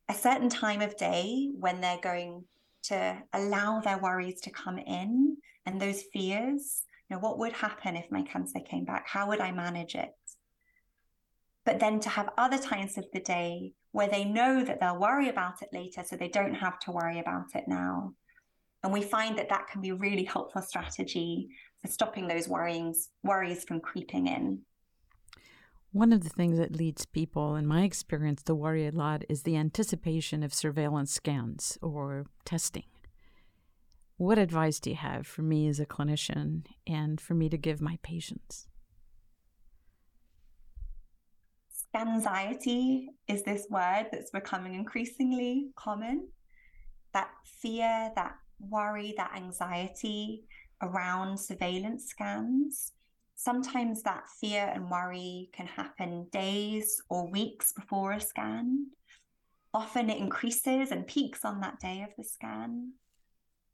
a 0.08 0.14
certain 0.14 0.48
time 0.48 0.82
of 0.82 0.96
day 0.96 1.50
when 1.58 1.80
they're 1.80 2.00
going 2.02 2.44
to 2.82 3.16
allow 3.32 3.80
their 3.80 3.98
worries 3.98 4.40
to 4.42 4.50
come 4.50 4.78
in 4.78 5.36
and 5.64 5.80
those 5.80 6.02
fears. 6.12 6.82
You 7.08 7.16
know, 7.16 7.20
what 7.20 7.38
would 7.38 7.52
happen 7.52 7.96
if 7.96 8.10
my 8.10 8.22
cancer 8.22 8.60
came 8.60 8.84
back? 8.84 9.08
How 9.08 9.28
would 9.28 9.40
I 9.40 9.52
manage 9.52 9.94
it? 9.94 10.10
But 11.64 11.80
then 11.80 12.00
to 12.00 12.08
have 12.08 12.30
other 12.36 12.58
times 12.58 12.98
of 12.98 13.06
the 13.12 13.20
day 13.20 13.72
where 13.92 14.08
they 14.08 14.24
know 14.24 14.64
that 14.64 14.80
they'll 14.80 14.98
worry 14.98 15.28
about 15.28 15.62
it 15.62 15.68
later 15.72 16.02
so 16.04 16.16
they 16.16 16.28
don't 16.28 16.54
have 16.54 16.78
to 16.80 16.90
worry 16.90 17.20
about 17.20 17.54
it 17.54 17.64
now. 17.68 18.12
And 18.82 18.92
we 18.92 19.02
find 19.02 19.38
that 19.38 19.48
that 19.48 19.68
can 19.68 19.80
be 19.80 19.90
a 19.90 19.94
really 19.94 20.24
helpful 20.24 20.60
strategy 20.60 21.48
for 21.80 21.88
stopping 21.88 22.28
those 22.28 22.48
worryings, 22.48 23.08
worries 23.22 23.64
from 23.64 23.80
creeping 23.80 24.26
in. 24.26 24.60
One 25.92 26.12
of 26.12 26.24
the 26.24 26.28
things 26.28 26.58
that 26.58 26.76
leads 26.76 27.06
people, 27.06 27.54
in 27.54 27.66
my 27.66 27.84
experience, 27.84 28.42
to 28.42 28.54
worry 28.54 28.86
a 28.86 28.90
lot 28.90 29.22
is 29.28 29.44
the 29.44 29.56
anticipation 29.56 30.42
of 30.42 30.52
surveillance 30.52 31.12
scans 31.12 31.78
or 31.80 32.26
testing. 32.44 32.82
What 34.16 34.38
advice 34.38 34.80
do 34.80 34.90
you 34.90 34.96
have 34.96 35.26
for 35.26 35.42
me 35.42 35.68
as 35.68 35.78
a 35.78 35.86
clinician 35.86 36.66
and 36.86 37.20
for 37.20 37.34
me 37.34 37.48
to 37.48 37.56
give 37.56 37.80
my 37.80 37.98
patients? 38.02 38.66
Scanxiety 41.94 43.06
is 43.28 43.44
this 43.44 43.66
word 43.70 44.06
that's 44.10 44.30
becoming 44.32 44.74
increasingly 44.74 45.68
common. 45.76 46.28
That 47.12 47.30
fear, 47.44 48.10
that 48.16 48.34
worry, 48.58 49.14
that 49.16 49.32
anxiety 49.36 50.42
around 50.82 51.38
surveillance 51.38 52.06
scans. 52.06 52.92
Sometimes 53.36 54.02
that 54.02 54.24
fear 54.40 54.72
and 54.74 54.90
worry 54.90 55.50
can 55.52 55.66
happen 55.66 56.26
days 56.32 57.00
or 57.08 57.30
weeks 57.30 57.72
before 57.72 58.12
a 58.12 58.20
scan. 58.20 58.88
Often 59.72 60.10
it 60.10 60.18
increases 60.18 60.90
and 60.90 61.06
peaks 61.06 61.44
on 61.44 61.60
that 61.60 61.78
day 61.78 62.02
of 62.02 62.10
the 62.16 62.24
scan. 62.24 62.92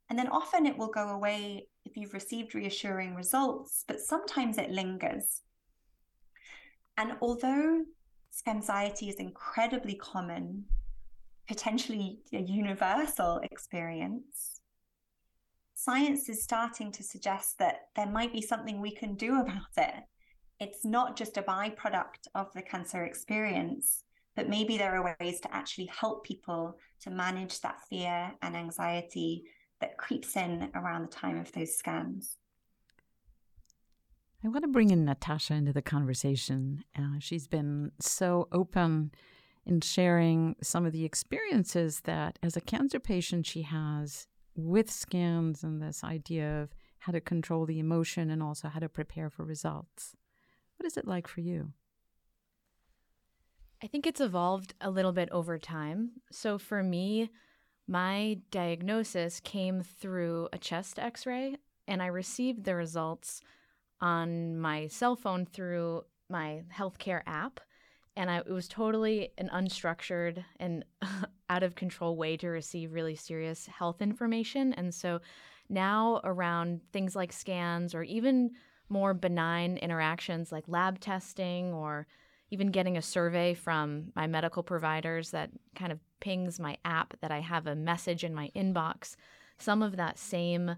And 0.09 0.19
then 0.19 0.27
often 0.27 0.67
it 0.67 0.77
will 0.77 0.89
go 0.89 1.09
away 1.09 1.67
if 1.85 1.97
you've 1.97 2.13
received 2.13 2.53
reassuring 2.53 3.15
results, 3.15 3.83
but 3.87 3.99
sometimes 3.99 4.57
it 4.59 4.69
lingers. 4.69 5.41
And 6.97 7.13
although 7.21 7.85
scanxiety 8.31 9.09
is 9.09 9.15
incredibly 9.15 9.95
common, 9.95 10.65
potentially 11.47 12.19
a 12.33 12.39
universal 12.39 13.39
experience, 13.43 14.61
science 15.81 16.29
is 16.29 16.43
starting 16.43 16.91
to 16.91 17.01
suggest 17.01 17.57
that 17.57 17.87
there 17.95 18.05
might 18.05 18.31
be 18.31 18.41
something 18.41 18.79
we 18.79 18.93
can 18.93 19.15
do 19.15 19.41
about 19.41 19.73
it. 19.77 20.03
It's 20.59 20.85
not 20.85 21.17
just 21.17 21.37
a 21.37 21.41
byproduct 21.41 22.27
of 22.35 22.53
the 22.53 22.61
cancer 22.61 23.03
experience, 23.03 24.03
but 24.35 24.47
maybe 24.47 24.77
there 24.77 24.95
are 24.95 25.15
ways 25.19 25.39
to 25.41 25.53
actually 25.53 25.87
help 25.87 26.23
people 26.23 26.77
to 27.01 27.09
manage 27.09 27.59
that 27.61 27.81
fear 27.89 28.31
and 28.43 28.55
anxiety 28.55 29.43
that 29.79 29.97
creeps 29.97 30.37
in 30.37 30.69
around 30.75 31.03
the 31.03 31.15
time 31.15 31.39
of 31.39 31.51
those 31.51 31.75
scans. 31.75 32.37
I 34.43 34.47
want 34.47 34.63
to 34.63 34.69
bring 34.69 34.89
in 34.89 35.05
Natasha 35.05 35.53
into 35.53 35.71
the 35.71 35.83
conversation. 35.83 36.83
Uh, 36.97 37.19
she's 37.19 37.47
been 37.47 37.91
so 37.99 38.47
open 38.51 39.11
in 39.65 39.81
sharing 39.81 40.55
some 40.63 40.85
of 40.85 40.93
the 40.93 41.05
experiences 41.05 42.01
that, 42.05 42.39
as 42.41 42.57
a 42.57 42.61
cancer 42.61 42.99
patient, 42.99 43.45
she 43.45 43.61
has 43.61 44.27
with 44.55 44.89
scans 44.89 45.63
and 45.63 45.79
this 45.79 46.03
idea 46.03 46.63
of 46.63 46.73
how 46.99 47.11
to 47.11 47.21
control 47.21 47.67
the 47.67 47.79
emotion 47.79 48.31
and 48.31 48.41
also 48.41 48.67
how 48.67 48.79
to 48.79 48.89
prepare 48.89 49.29
for 49.29 49.43
results. 49.43 50.15
What 50.77 50.87
is 50.87 50.97
it 50.97 51.07
like 51.07 51.27
for 51.27 51.41
you? 51.41 51.73
I 53.83 53.87
think 53.87 54.07
it's 54.07 54.21
evolved 54.21 54.73
a 54.81 54.89
little 54.89 55.11
bit 55.11 55.29
over 55.31 55.59
time. 55.59 56.11
So 56.31 56.57
for 56.57 56.81
me, 56.81 57.29
my 57.87 58.39
diagnosis 58.49 59.39
came 59.39 59.81
through 59.83 60.49
a 60.51 60.57
chest 60.57 60.97
x 60.97 61.27
ray, 61.27 61.57
and 61.87 62.01
I 62.01 62.07
received 62.07 62.63
the 62.63 62.75
results 62.75 63.41
on 64.01 64.57
my 64.57 64.87
cell 64.87 65.15
phone 65.15 65.45
through 65.45 66.03
my 66.29 66.63
healthcare 66.75 67.21
app. 67.25 67.59
And 68.15 68.29
I, 68.29 68.37
it 68.37 68.51
was 68.51 68.67
totally 68.67 69.29
an 69.37 69.49
unstructured 69.53 70.43
and 70.59 70.83
out 71.49 71.63
of 71.63 71.75
control 71.75 72.17
way 72.17 72.37
to 72.37 72.47
receive 72.47 72.93
really 72.93 73.15
serious 73.15 73.67
health 73.67 74.01
information. 74.01 74.73
And 74.73 74.93
so 74.93 75.21
now, 75.69 76.19
around 76.25 76.81
things 76.91 77.15
like 77.15 77.31
scans 77.31 77.95
or 77.95 78.03
even 78.03 78.51
more 78.89 79.13
benign 79.13 79.77
interactions 79.77 80.51
like 80.51 80.65
lab 80.67 80.99
testing 80.99 81.73
or 81.73 82.05
even 82.51 82.71
getting 82.71 82.97
a 82.97 83.01
survey 83.01 83.53
from 83.53 84.11
my 84.13 84.27
medical 84.27 84.61
providers 84.61 85.31
that 85.31 85.49
kind 85.73 85.93
of 85.93 85.99
pings 86.19 86.59
my 86.59 86.77
app 86.83 87.13
that 87.21 87.31
I 87.31 87.39
have 87.39 87.65
a 87.65 87.75
message 87.75 88.25
in 88.25 88.35
my 88.35 88.51
inbox, 88.53 89.15
some 89.57 89.81
of 89.81 89.95
that 89.95 90.19
same 90.19 90.75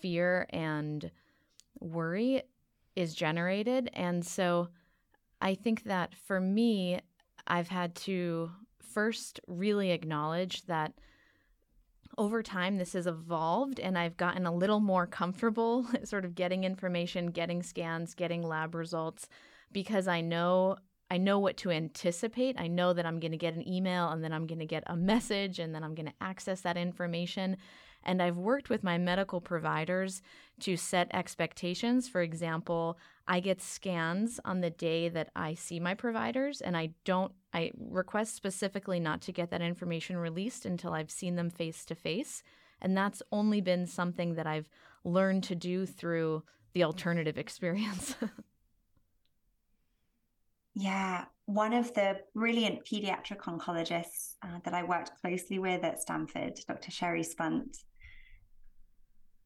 fear 0.00 0.46
and 0.50 1.08
worry 1.78 2.42
is 2.96 3.14
generated. 3.14 3.90
And 3.94 4.24
so 4.24 4.68
I 5.40 5.54
think 5.54 5.84
that 5.84 6.14
for 6.14 6.40
me, 6.40 7.00
I've 7.46 7.68
had 7.68 7.94
to 7.96 8.50
first 8.80 9.40
really 9.46 9.90
acknowledge 9.90 10.66
that 10.66 10.92
over 12.18 12.42
time 12.42 12.76
this 12.76 12.92
has 12.92 13.06
evolved 13.06 13.80
and 13.80 13.96
I've 13.96 14.16
gotten 14.16 14.46
a 14.46 14.54
little 14.54 14.80
more 14.80 15.06
comfortable 15.06 15.86
sort 16.04 16.24
of 16.24 16.34
getting 16.34 16.64
information, 16.64 17.28
getting 17.28 17.62
scans, 17.62 18.14
getting 18.14 18.42
lab 18.42 18.74
results 18.74 19.28
because 19.72 20.08
I 20.08 20.20
know 20.20 20.76
I 21.10 21.18
know 21.18 21.38
what 21.38 21.58
to 21.58 21.70
anticipate. 21.70 22.58
I 22.58 22.68
know 22.68 22.94
that 22.94 23.04
I'm 23.04 23.20
going 23.20 23.32
to 23.32 23.38
get 23.38 23.54
an 23.54 23.68
email 23.68 24.08
and 24.08 24.24
then 24.24 24.32
I'm 24.32 24.46
going 24.46 24.60
to 24.60 24.66
get 24.66 24.82
a 24.86 24.96
message 24.96 25.58
and 25.58 25.74
then 25.74 25.84
I'm 25.84 25.94
going 25.94 26.06
to 26.06 26.14
access 26.22 26.62
that 26.62 26.78
information 26.78 27.58
and 28.04 28.22
I've 28.22 28.36
worked 28.36 28.70
with 28.70 28.82
my 28.82 28.98
medical 28.98 29.40
providers 29.40 30.22
to 30.60 30.76
set 30.76 31.08
expectations. 31.12 32.08
For 32.08 32.22
example, 32.22 32.98
I 33.26 33.40
get 33.40 33.62
scans 33.62 34.40
on 34.44 34.60
the 34.60 34.70
day 34.70 35.08
that 35.08 35.30
I 35.36 35.54
see 35.54 35.80
my 35.80 35.94
providers, 35.94 36.60
and 36.60 36.76
I 36.76 36.90
don't, 37.04 37.32
I 37.52 37.72
request 37.78 38.34
specifically 38.34 39.00
not 39.00 39.20
to 39.22 39.32
get 39.32 39.50
that 39.50 39.62
information 39.62 40.16
released 40.16 40.66
until 40.66 40.92
I've 40.92 41.10
seen 41.10 41.36
them 41.36 41.50
face 41.50 41.84
to 41.86 41.94
face. 41.94 42.42
And 42.80 42.96
that's 42.96 43.22
only 43.30 43.60
been 43.60 43.86
something 43.86 44.34
that 44.34 44.46
I've 44.46 44.68
learned 45.04 45.44
to 45.44 45.54
do 45.54 45.86
through 45.86 46.42
the 46.72 46.84
alternative 46.84 47.38
experience. 47.38 48.16
yeah, 50.74 51.24
one 51.46 51.74
of 51.74 51.92
the 51.94 52.20
brilliant 52.34 52.84
pediatric 52.84 53.40
oncologists 53.40 54.34
uh, 54.42 54.58
that 54.64 54.74
I 54.74 54.82
worked 54.82 55.12
closely 55.20 55.58
with 55.58 55.84
at 55.84 56.00
Stanford, 56.00 56.58
Dr. 56.66 56.90
Sheri 56.90 57.24
Spunt, 57.24 57.76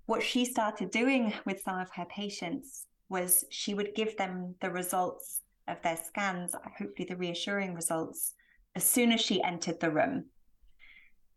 what 0.07 0.23
she 0.23 0.45
started 0.45 0.91
doing 0.91 1.33
with 1.45 1.63
some 1.63 1.79
of 1.79 1.91
her 1.95 2.07
patients 2.07 2.87
was 3.09 3.45
she 3.51 3.75
would 3.75 3.95
give 3.95 4.17
them 4.17 4.55
the 4.61 4.71
results 4.71 5.43
of 5.69 5.83
their 5.83 5.97
scans, 5.97 6.55
hopefully 6.79 7.07
the 7.09 7.17
reassuring 7.17 7.75
results, 7.75 8.35
as 8.75 8.85
soon 8.85 9.13
as 9.13 9.21
she 9.21 9.43
entered 9.43 9.81
the 9.81 9.91
room. 9.91 10.27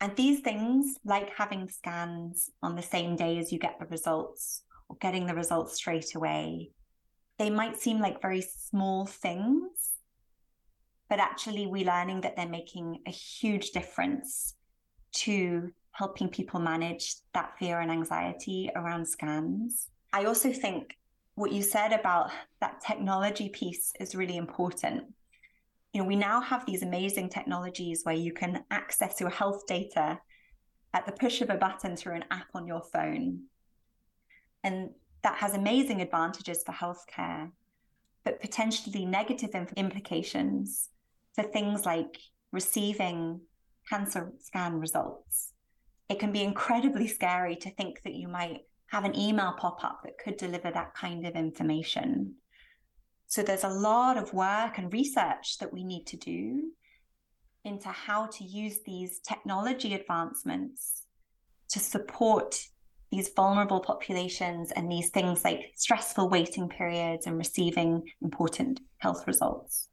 And 0.02 0.16
these 0.16 0.40
things, 0.40 0.98
like 1.04 1.36
having 1.36 1.68
scans 1.68 2.50
on 2.64 2.76
the 2.76 2.82
same 2.82 3.16
day 3.16 3.38
as 3.38 3.52
you 3.52 3.60
get 3.60 3.80
the 3.80 3.86
results 3.88 4.64
or 4.88 4.96
getting 5.02 5.26
the 5.26 5.36
results 5.36 5.76
straight 5.76 6.16
away, 6.16 6.72
they 7.38 7.50
might 7.50 7.80
seem 7.80 8.00
like 8.00 8.22
very 8.22 8.42
small 8.42 9.06
things, 9.06 9.94
but 11.10 11.20
actually, 11.20 11.66
we're 11.66 11.86
learning 11.86 12.22
that 12.22 12.36
they're 12.36 12.48
making 12.48 13.00
a 13.08 13.12
huge 13.12 13.72
difference 13.72 14.54
to 15.14 15.72
helping 16.00 16.30
people 16.30 16.62
manage 16.62 17.16
that 17.34 17.52
fear 17.60 17.82
and 17.82 17.92
anxiety 17.92 18.72
around 18.74 19.06
scans. 19.06 19.90
I 20.14 20.24
also 20.24 20.54
think 20.54 20.96
what 21.36 21.52
you 21.52 21.62
said 21.62 21.92
about 21.92 22.32
that 22.62 22.80
technology 22.80 23.50
piece 23.50 23.92
is 24.00 24.16
really 24.16 24.38
important. 24.38 25.04
You 25.92 26.02
know, 26.02 26.08
we 26.08 26.16
now 26.16 26.40
have 26.40 26.66
these 26.66 26.84
amazing 26.84 27.28
technologies 27.28 28.04
where 28.04 28.16
you 28.16 28.32
can 28.32 28.64
access 28.72 29.20
your 29.20 29.30
health 29.30 29.68
data 29.68 30.20
at 30.94 31.06
the 31.06 31.12
push 31.12 31.42
of 31.42 31.50
a 31.50 31.56
button 31.56 31.98
through 31.98 32.16
an 32.16 32.26
app 32.32 32.48
on 32.56 32.66
your 32.66 32.82
phone. 32.94 33.42
And 34.64 34.92
that 35.24 35.36
has 35.36 35.54
amazing 35.54 36.02
advantages 36.02 36.64
for 36.66 36.72
healthcare, 36.72 37.52
but 38.24 38.40
potentially 38.40 39.06
negative 39.06 39.54
implications 39.76 40.88
for 41.34 41.44
things 41.44 41.86
like 41.86 42.18
receiving 42.54 43.42
cancer 43.90 44.32
scan 44.40 44.80
results 44.80 45.52
it 46.10 46.20
can 46.20 46.32
be 46.32 46.44
incredibly 46.44 47.08
scary 47.08 47.56
to 47.58 47.72
think 47.72 48.02
that 48.04 48.16
you 48.16 48.28
might 48.28 48.62
have 48.88 49.06
an 49.06 49.16
email 49.16 49.54
pop 49.58 49.84
up 49.84 50.02
that 50.04 50.18
could 50.18 50.38
deliver 50.38 50.72
that 50.72 50.96
kind 50.96 51.26
of 51.26 51.36
information. 51.36 52.34
So 53.28 53.44
there's 53.44 53.64
a 53.64 53.70
lot 53.70 54.18
of 54.18 54.34
work 54.34 54.80
and 54.80 54.92
research 54.92 55.60
that 55.60 55.72
we 55.72 55.84
need 55.84 56.08
to 56.08 56.18
do 56.18 56.72
into 57.64 57.90
how 57.90 58.26
to 58.26 58.44
use 58.44 58.80
these 58.86 59.20
technology 59.20 59.94
advancements 59.94 61.04
to 61.70 61.80
support 61.80 62.60
these 63.12 63.30
vulnerable 63.36 63.80
populations 63.80 64.72
and 64.72 64.92
these 64.92 65.10
things 65.10 65.44
like 65.44 65.72
stressful 65.76 66.30
waiting 66.30 66.68
periods 66.70 67.28
and 67.28 67.38
receiving 67.38 68.04
important 68.22 68.80
health 68.98 69.28
results. 69.28 69.90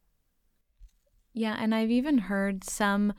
Yeah, 1.35 1.57
and 1.59 1.74
I've 1.74 1.90
even 1.90 2.16
heard 2.16 2.64
some 2.64 3.12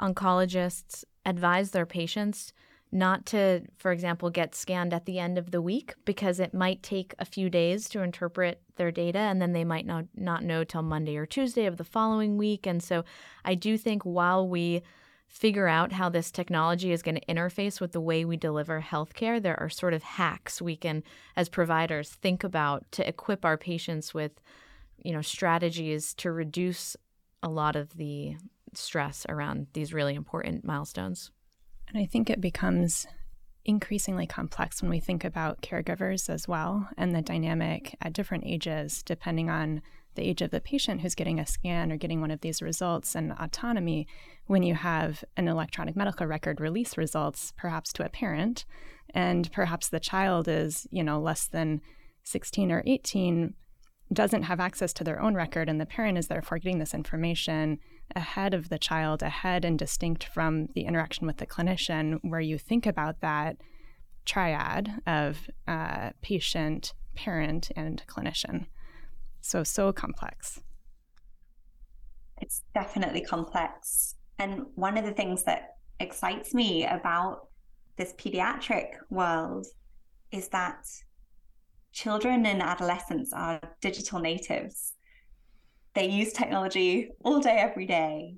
oncologists 0.00 1.04
advise 1.24 1.70
their 1.70 1.86
patients 1.86 2.52
not 2.94 3.26
to, 3.26 3.62
for 3.76 3.90
example, 3.90 4.30
get 4.30 4.54
scanned 4.54 4.94
at 4.94 5.04
the 5.04 5.18
end 5.18 5.36
of 5.36 5.50
the 5.50 5.60
week 5.60 5.94
because 6.04 6.38
it 6.38 6.54
might 6.54 6.80
take 6.80 7.12
a 7.18 7.24
few 7.24 7.50
days 7.50 7.88
to 7.88 8.02
interpret 8.02 8.62
their 8.76 8.92
data 8.92 9.18
and 9.18 9.42
then 9.42 9.52
they 9.52 9.64
might 9.64 9.84
not, 9.84 10.04
not 10.14 10.44
know 10.44 10.62
till 10.62 10.82
Monday 10.82 11.16
or 11.16 11.26
Tuesday 11.26 11.66
of 11.66 11.76
the 11.76 11.84
following 11.84 12.38
week. 12.38 12.66
And 12.68 12.80
so 12.80 13.04
I 13.44 13.56
do 13.56 13.76
think 13.76 14.04
while 14.04 14.48
we 14.48 14.82
figure 15.26 15.66
out 15.66 15.90
how 15.90 16.08
this 16.08 16.30
technology 16.30 16.92
is 16.92 17.02
going 17.02 17.16
to 17.16 17.26
interface 17.26 17.80
with 17.80 17.90
the 17.90 18.00
way 18.00 18.24
we 18.24 18.36
deliver 18.36 18.80
healthcare, 18.80 19.42
there 19.42 19.58
are 19.58 19.68
sort 19.68 19.92
of 19.92 20.04
hacks 20.04 20.62
we 20.62 20.76
can, 20.76 21.02
as 21.34 21.48
providers, 21.48 22.10
think 22.10 22.44
about 22.44 22.84
to 22.92 23.06
equip 23.08 23.44
our 23.44 23.56
patients 23.56 24.14
with, 24.14 24.40
you 25.02 25.12
know, 25.12 25.22
strategies 25.22 26.14
to 26.14 26.30
reduce 26.30 26.96
a 27.42 27.48
lot 27.48 27.74
of 27.74 27.96
the 27.96 28.36
stress 28.76 29.26
around 29.28 29.68
these 29.72 29.92
really 29.92 30.14
important 30.14 30.64
milestones. 30.64 31.30
And 31.88 31.98
I 31.98 32.06
think 32.06 32.30
it 32.30 32.40
becomes 32.40 33.06
increasingly 33.64 34.26
complex 34.26 34.82
when 34.82 34.90
we 34.90 35.00
think 35.00 35.24
about 35.24 35.62
caregivers 35.62 36.28
as 36.28 36.46
well 36.46 36.88
and 36.98 37.14
the 37.14 37.22
dynamic 37.22 37.96
at 38.02 38.12
different 38.12 38.44
ages, 38.46 39.02
depending 39.02 39.48
on 39.48 39.80
the 40.14 40.22
age 40.22 40.42
of 40.42 40.50
the 40.50 40.60
patient 40.60 41.00
who's 41.00 41.14
getting 41.14 41.40
a 41.40 41.46
scan 41.46 41.90
or 41.90 41.96
getting 41.96 42.20
one 42.20 42.30
of 42.30 42.40
these 42.40 42.62
results 42.62 43.14
and 43.14 43.32
autonomy 43.32 44.06
when 44.46 44.62
you 44.62 44.74
have 44.74 45.24
an 45.36 45.48
electronic 45.48 45.96
medical 45.96 46.26
record 46.26 46.60
release 46.60 46.96
results 46.96 47.52
perhaps 47.56 47.92
to 47.92 48.04
a 48.04 48.08
parent 48.08 48.64
and 49.12 49.50
perhaps 49.52 49.88
the 49.88 50.00
child 50.00 50.48
is 50.48 50.86
you 50.90 51.02
know 51.02 51.20
less 51.20 51.46
than 51.46 51.80
16 52.24 52.70
or 52.70 52.82
18 52.86 53.54
doesn't 54.12 54.44
have 54.44 54.60
access 54.60 54.92
to 54.92 55.04
their 55.04 55.20
own 55.20 55.34
record 55.34 55.68
and 55.68 55.80
the 55.80 55.86
parent 55.86 56.18
is 56.18 56.28
therefore 56.28 56.58
getting 56.58 56.78
this 56.78 56.94
information 56.94 57.78
ahead 58.14 58.54
of 58.54 58.68
the 58.68 58.78
child, 58.78 59.22
ahead 59.22 59.64
and 59.64 59.78
distinct 59.78 60.24
from 60.24 60.68
the 60.74 60.82
interaction 60.82 61.26
with 61.26 61.38
the 61.38 61.46
clinician, 61.46 62.18
where 62.22 62.40
you 62.40 62.58
think 62.58 62.86
about 62.86 63.20
that 63.20 63.56
triad 64.24 65.00
of 65.06 65.50
uh, 65.68 66.10
patient, 66.22 66.94
parent, 67.14 67.70
and 67.76 68.02
clinician. 68.06 68.66
So, 69.40 69.62
so 69.62 69.92
complex. 69.92 70.60
It's 72.40 72.62
definitely 72.74 73.20
complex. 73.20 74.16
And 74.38 74.66
one 74.74 74.96
of 74.98 75.04
the 75.04 75.12
things 75.12 75.44
that 75.44 75.76
excites 76.00 76.54
me 76.54 76.84
about 76.86 77.48
this 77.96 78.12
pediatric 78.14 78.88
world 79.10 79.66
is 80.32 80.48
that 80.48 80.84
children 81.92 82.44
and 82.46 82.60
adolescents 82.60 83.32
are 83.32 83.60
digital 83.80 84.18
natives. 84.18 84.93
They 85.94 86.08
use 86.08 86.32
technology 86.32 87.10
all 87.24 87.40
day, 87.40 87.56
every 87.58 87.86
day. 87.86 88.36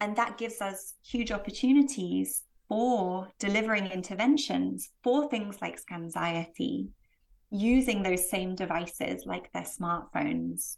And 0.00 0.16
that 0.16 0.36
gives 0.36 0.60
us 0.60 0.94
huge 1.04 1.30
opportunities 1.30 2.42
for 2.68 3.28
delivering 3.38 3.86
interventions 3.86 4.90
for 5.04 5.28
things 5.28 5.58
like 5.62 5.78
anxiety, 5.92 6.88
using 7.50 8.02
those 8.02 8.28
same 8.28 8.54
devices 8.54 9.24
like 9.26 9.52
their 9.52 9.62
smartphones. 9.62 10.76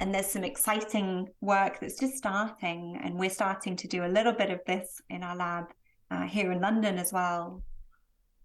And 0.00 0.14
there's 0.14 0.26
some 0.26 0.44
exciting 0.44 1.28
work 1.40 1.80
that's 1.80 1.98
just 1.98 2.16
starting, 2.16 3.00
and 3.02 3.14
we're 3.14 3.30
starting 3.30 3.74
to 3.76 3.88
do 3.88 4.04
a 4.04 4.08
little 4.08 4.32
bit 4.32 4.50
of 4.50 4.60
this 4.66 5.00
in 5.08 5.22
our 5.22 5.36
lab 5.36 5.64
uh, 6.10 6.22
here 6.22 6.52
in 6.52 6.60
London 6.60 6.98
as 6.98 7.12
well 7.12 7.62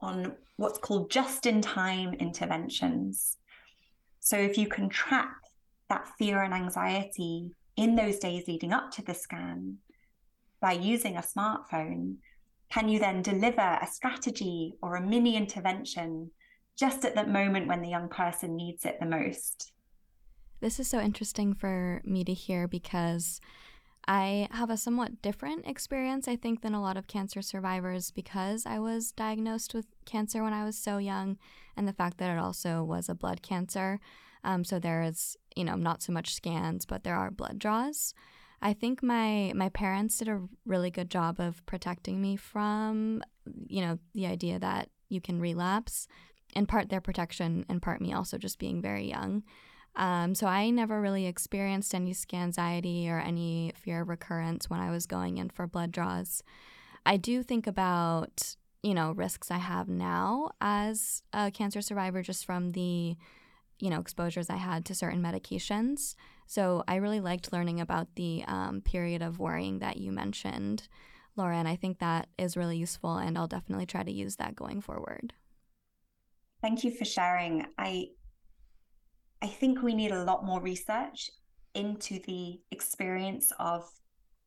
on 0.01 0.33
what's 0.55 0.79
called 0.79 1.11
just 1.11 1.45
in 1.45 1.61
time 1.61 2.13
interventions. 2.13 3.37
So 4.21 4.37
if 4.37 4.57
you 4.57 4.67
can 4.67 4.89
track 4.89 5.35
that 5.89 6.07
fear 6.17 6.41
and 6.41 6.53
anxiety 6.53 7.51
in 7.75 7.95
those 7.95 8.19
days 8.19 8.47
leading 8.47 8.73
up 8.73 8.91
to 8.91 9.01
the 9.01 9.13
scan 9.13 9.77
by 10.61 10.73
using 10.73 11.17
a 11.17 11.21
smartphone, 11.21 12.15
can 12.69 12.89
you 12.89 12.99
then 12.99 13.21
deliver 13.21 13.79
a 13.81 13.87
strategy 13.87 14.75
or 14.81 14.95
a 14.95 15.01
mini 15.01 15.35
intervention 15.35 16.29
just 16.77 17.03
at 17.03 17.15
that 17.15 17.29
moment 17.29 17.67
when 17.67 17.81
the 17.81 17.89
young 17.89 18.09
person 18.09 18.55
needs 18.55 18.85
it 18.85 18.97
the 18.99 19.05
most? 19.05 19.71
This 20.61 20.79
is 20.79 20.87
so 20.87 20.99
interesting 20.99 21.53
for 21.53 22.01
me 22.03 22.23
to 22.25 22.33
hear 22.33 22.67
because 22.67 23.39
I 24.07 24.47
have 24.51 24.69
a 24.69 24.77
somewhat 24.77 25.21
different 25.21 25.67
experience, 25.67 26.27
I 26.27 26.35
think, 26.35 26.61
than 26.61 26.73
a 26.73 26.81
lot 26.81 26.97
of 26.97 27.07
cancer 27.07 27.41
survivors 27.41 28.11
because 28.11 28.65
I 28.65 28.79
was 28.79 29.11
diagnosed 29.11 29.73
with 29.73 29.85
cancer 30.05 30.43
when 30.43 30.53
I 30.53 30.65
was 30.65 30.77
so 30.77 30.97
young, 30.97 31.37
and 31.77 31.87
the 31.87 31.93
fact 31.93 32.17
that 32.17 32.31
it 32.31 32.39
also 32.39 32.83
was 32.83 33.07
a 33.07 33.15
blood 33.15 33.41
cancer. 33.41 33.99
Um, 34.43 34.63
so 34.63 34.79
there 34.79 35.01
is, 35.01 35.37
you 35.55 35.63
know, 35.63 35.75
not 35.75 36.01
so 36.01 36.11
much 36.11 36.33
scans, 36.33 36.85
but 36.85 37.03
there 37.03 37.15
are 37.15 37.31
blood 37.31 37.59
draws. 37.59 38.13
I 38.61 38.73
think 38.73 39.01
my 39.01 39.53
my 39.55 39.69
parents 39.69 40.17
did 40.17 40.27
a 40.27 40.41
really 40.65 40.91
good 40.91 41.09
job 41.09 41.39
of 41.39 41.65
protecting 41.65 42.21
me 42.21 42.35
from, 42.35 43.23
you 43.67 43.81
know, 43.81 43.99
the 44.13 44.25
idea 44.25 44.59
that 44.59 44.89
you 45.07 45.21
can 45.21 45.39
relapse. 45.39 46.07
In 46.55 46.65
part 46.65 46.89
their 46.89 47.01
protection, 47.01 47.65
in 47.69 47.79
part 47.79 48.01
me 48.01 48.11
also 48.11 48.37
just 48.37 48.57
being 48.57 48.81
very 48.81 49.07
young. 49.07 49.43
Um, 49.95 50.33
so 50.33 50.47
I 50.47 50.69
never 50.69 51.01
really 51.01 51.25
experienced 51.25 51.93
any 51.93 52.15
anxiety 52.33 53.09
or 53.09 53.19
any 53.19 53.73
fear 53.75 54.01
of 54.01 54.09
recurrence 54.09 54.69
when 54.69 54.79
I 54.79 54.91
was 54.91 55.05
going 55.05 55.37
in 55.37 55.49
for 55.49 55.67
blood 55.67 55.91
draws. 55.91 56.41
I 57.05 57.17
do 57.17 57.43
think 57.43 57.67
about 57.67 58.55
you 58.81 58.93
know 58.93 59.11
risks 59.11 59.51
I 59.51 59.57
have 59.57 59.89
now 59.89 60.51
as 60.61 61.21
a 61.33 61.51
cancer 61.51 61.81
survivor 61.81 62.21
just 62.21 62.45
from 62.45 62.71
the 62.71 63.17
you 63.79 63.89
know 63.89 63.99
exposures 63.99 64.49
I 64.49 64.57
had 64.57 64.85
to 64.85 64.95
certain 64.95 65.21
medications. 65.21 66.15
So 66.47 66.83
I 66.87 66.95
really 66.95 67.19
liked 67.19 67.53
learning 67.53 67.79
about 67.79 68.15
the 68.15 68.43
um, 68.47 68.81
period 68.81 69.21
of 69.21 69.39
worrying 69.39 69.79
that 69.79 69.97
you 69.97 70.11
mentioned, 70.11 70.87
Laura, 71.35 71.57
and 71.57 71.67
I 71.67 71.75
think 71.75 71.99
that 71.99 72.27
is 72.37 72.57
really 72.57 72.77
useful, 72.77 73.17
and 73.17 73.37
I'll 73.37 73.47
definitely 73.47 73.85
try 73.85 74.03
to 74.03 74.11
use 74.11 74.37
that 74.37 74.55
going 74.55 74.81
forward. 74.81 75.33
Thank 76.61 76.83
you 76.83 76.91
for 76.91 77.05
sharing. 77.05 77.65
I 77.77 78.07
I 79.41 79.47
think 79.47 79.81
we 79.81 79.95
need 79.95 80.11
a 80.11 80.23
lot 80.23 80.45
more 80.45 80.61
research 80.61 81.31
into 81.73 82.19
the 82.25 82.59
experience 82.71 83.53
of 83.59 83.89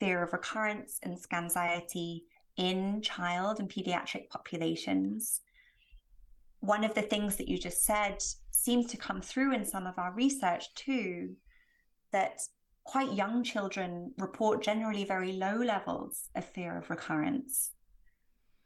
fear 0.00 0.22
of 0.22 0.32
recurrence 0.32 0.98
and 1.02 1.16
anxiety 1.32 2.24
in 2.56 3.00
child 3.00 3.60
and 3.60 3.70
pediatric 3.70 4.28
populations. 4.28 5.40
One 6.60 6.84
of 6.84 6.94
the 6.94 7.02
things 7.02 7.36
that 7.36 7.48
you 7.48 7.58
just 7.58 7.84
said 7.84 8.18
seems 8.52 8.86
to 8.86 8.96
come 8.96 9.20
through 9.20 9.52
in 9.52 9.64
some 9.64 9.86
of 9.86 9.98
our 9.98 10.12
research 10.12 10.72
too 10.74 11.34
that 12.12 12.38
quite 12.84 13.12
young 13.12 13.42
children 13.42 14.12
report 14.18 14.62
generally 14.62 15.04
very 15.04 15.32
low 15.32 15.56
levels 15.56 16.28
of 16.34 16.44
fear 16.44 16.76
of 16.76 16.90
recurrence. 16.90 17.70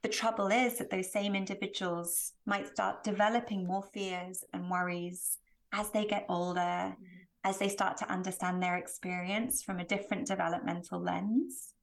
The 0.02 0.08
trouble 0.08 0.48
is 0.48 0.78
that 0.78 0.90
those 0.90 1.10
same 1.10 1.34
individuals 1.34 2.32
might 2.46 2.68
start 2.68 3.04
developing 3.04 3.66
more 3.66 3.84
fears 3.94 4.44
and 4.52 4.70
worries 4.70 5.38
as 5.72 5.90
they 5.90 6.04
get 6.04 6.26
older, 6.28 6.60
mm-hmm. 6.60 7.04
as 7.44 7.58
they 7.58 7.68
start 7.68 7.96
to 7.98 8.10
understand 8.10 8.62
their 8.62 8.76
experience 8.76 9.62
from 9.62 9.78
a 9.78 9.84
different 9.84 10.26
developmental 10.26 11.00
lens. 11.00 11.74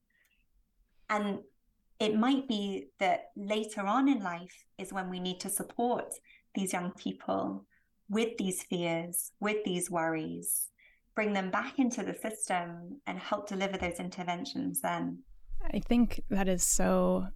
And 1.09 1.39
it 1.99 2.15
might 2.15 2.47
be 2.47 2.87
that 2.99 3.25
later 3.35 3.81
on 3.81 4.07
in 4.07 4.23
life 4.23 4.65
is 4.77 4.93
when 4.93 5.09
we 5.09 5.19
need 5.19 5.39
to 5.41 5.49
support 5.49 6.13
these 6.55 6.73
young 6.73 6.91
people 6.91 7.65
with 8.09 8.37
these 8.37 8.63
fears, 8.63 9.31
with 9.39 9.63
these 9.63 9.89
worries, 9.89 10.69
bring 11.15 11.33
them 11.33 11.51
back 11.51 11.79
into 11.79 12.03
the 12.03 12.13
system 12.13 12.99
and 13.05 13.19
help 13.19 13.47
deliver 13.47 13.77
those 13.77 13.99
interventions 13.99 14.81
then. 14.81 15.19
I 15.73 15.79
think 15.79 16.21
that 16.29 16.47
is 16.47 16.63
so 16.63 17.27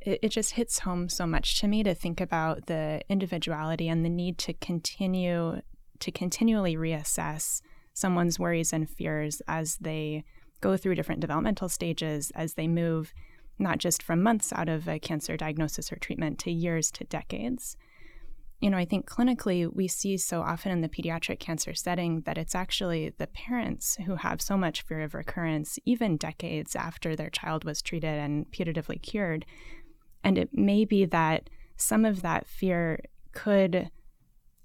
it, 0.00 0.20
it 0.22 0.28
just 0.30 0.52
hits 0.52 0.80
home 0.80 1.08
so 1.08 1.26
much 1.26 1.60
to 1.60 1.68
me 1.68 1.82
to 1.82 1.94
think 1.94 2.20
about 2.20 2.66
the 2.66 3.02
individuality 3.08 3.88
and 3.88 4.04
the 4.04 4.10
need 4.10 4.38
to 4.38 4.52
continue 4.54 5.60
to 5.98 6.10
continually 6.10 6.76
reassess 6.76 7.60
someone's 7.92 8.38
worries 8.38 8.72
and 8.72 8.88
fears 8.88 9.42
as 9.46 9.76
they 9.76 10.24
go 10.60 10.76
through 10.76 10.94
different 10.94 11.20
developmental 11.20 11.68
stages, 11.68 12.32
as 12.34 12.54
they 12.54 12.66
move 12.66 13.12
not 13.58 13.78
just 13.78 14.02
from 14.02 14.22
months 14.22 14.52
out 14.54 14.68
of 14.68 14.88
a 14.88 14.98
cancer 14.98 15.36
diagnosis 15.36 15.92
or 15.92 15.96
treatment 15.96 16.38
to 16.38 16.50
years 16.50 16.90
to 16.90 17.04
decades. 17.04 17.76
You 18.60 18.68
know, 18.68 18.76
I 18.76 18.84
think 18.84 19.08
clinically 19.08 19.72
we 19.72 19.88
see 19.88 20.18
so 20.18 20.42
often 20.42 20.70
in 20.70 20.82
the 20.82 20.88
pediatric 20.88 21.40
cancer 21.40 21.72
setting 21.72 22.20
that 22.22 22.36
it's 22.36 22.54
actually 22.54 23.14
the 23.16 23.26
parents 23.26 23.96
who 24.04 24.16
have 24.16 24.42
so 24.42 24.56
much 24.56 24.82
fear 24.82 25.00
of 25.00 25.14
recurrence, 25.14 25.78
even 25.86 26.18
decades 26.18 26.76
after 26.76 27.16
their 27.16 27.30
child 27.30 27.64
was 27.64 27.80
treated 27.80 28.18
and 28.18 28.46
putatively 28.50 29.00
cured. 29.00 29.46
And 30.22 30.36
it 30.36 30.50
may 30.52 30.84
be 30.84 31.06
that 31.06 31.48
some 31.76 32.04
of 32.04 32.20
that 32.20 32.46
fear 32.46 33.00
could 33.32 33.90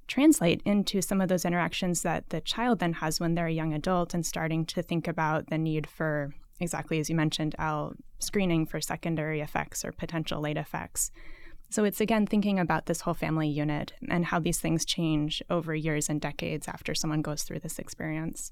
translate 0.07 0.61
into 0.65 1.01
some 1.01 1.21
of 1.21 1.29
those 1.29 1.45
interactions 1.45 2.01
that 2.01 2.29
the 2.29 2.41
child 2.41 2.79
then 2.79 2.93
has 2.93 3.19
when 3.19 3.33
they're 3.33 3.47
a 3.47 3.51
young 3.51 3.73
adult 3.73 4.13
and 4.13 4.25
starting 4.25 4.65
to 4.65 4.81
think 4.81 5.07
about 5.07 5.47
the 5.49 5.57
need 5.57 5.87
for 5.87 6.33
exactly 6.59 6.99
as 6.99 7.09
you 7.09 7.15
mentioned 7.15 7.55
al 7.57 7.93
screening 8.19 8.65
for 8.65 8.79
secondary 8.79 9.41
effects 9.41 9.83
or 9.83 9.91
potential 9.91 10.39
late 10.39 10.57
effects 10.57 11.11
so 11.75 11.83
it's 11.83 12.01
again 12.01 12.25
thinking 12.25 12.59
about 12.59 12.85
this 12.85 13.01
whole 13.01 13.13
family 13.13 13.47
unit 13.47 13.93
and 14.09 14.25
how 14.25 14.39
these 14.39 14.59
things 14.59 14.85
change 14.85 15.43
over 15.49 15.75
years 15.75 16.09
and 16.09 16.21
decades 16.21 16.67
after 16.67 16.95
someone 16.95 17.21
goes 17.21 17.43
through 17.43 17.59
this 17.59 17.79
experience 17.79 18.51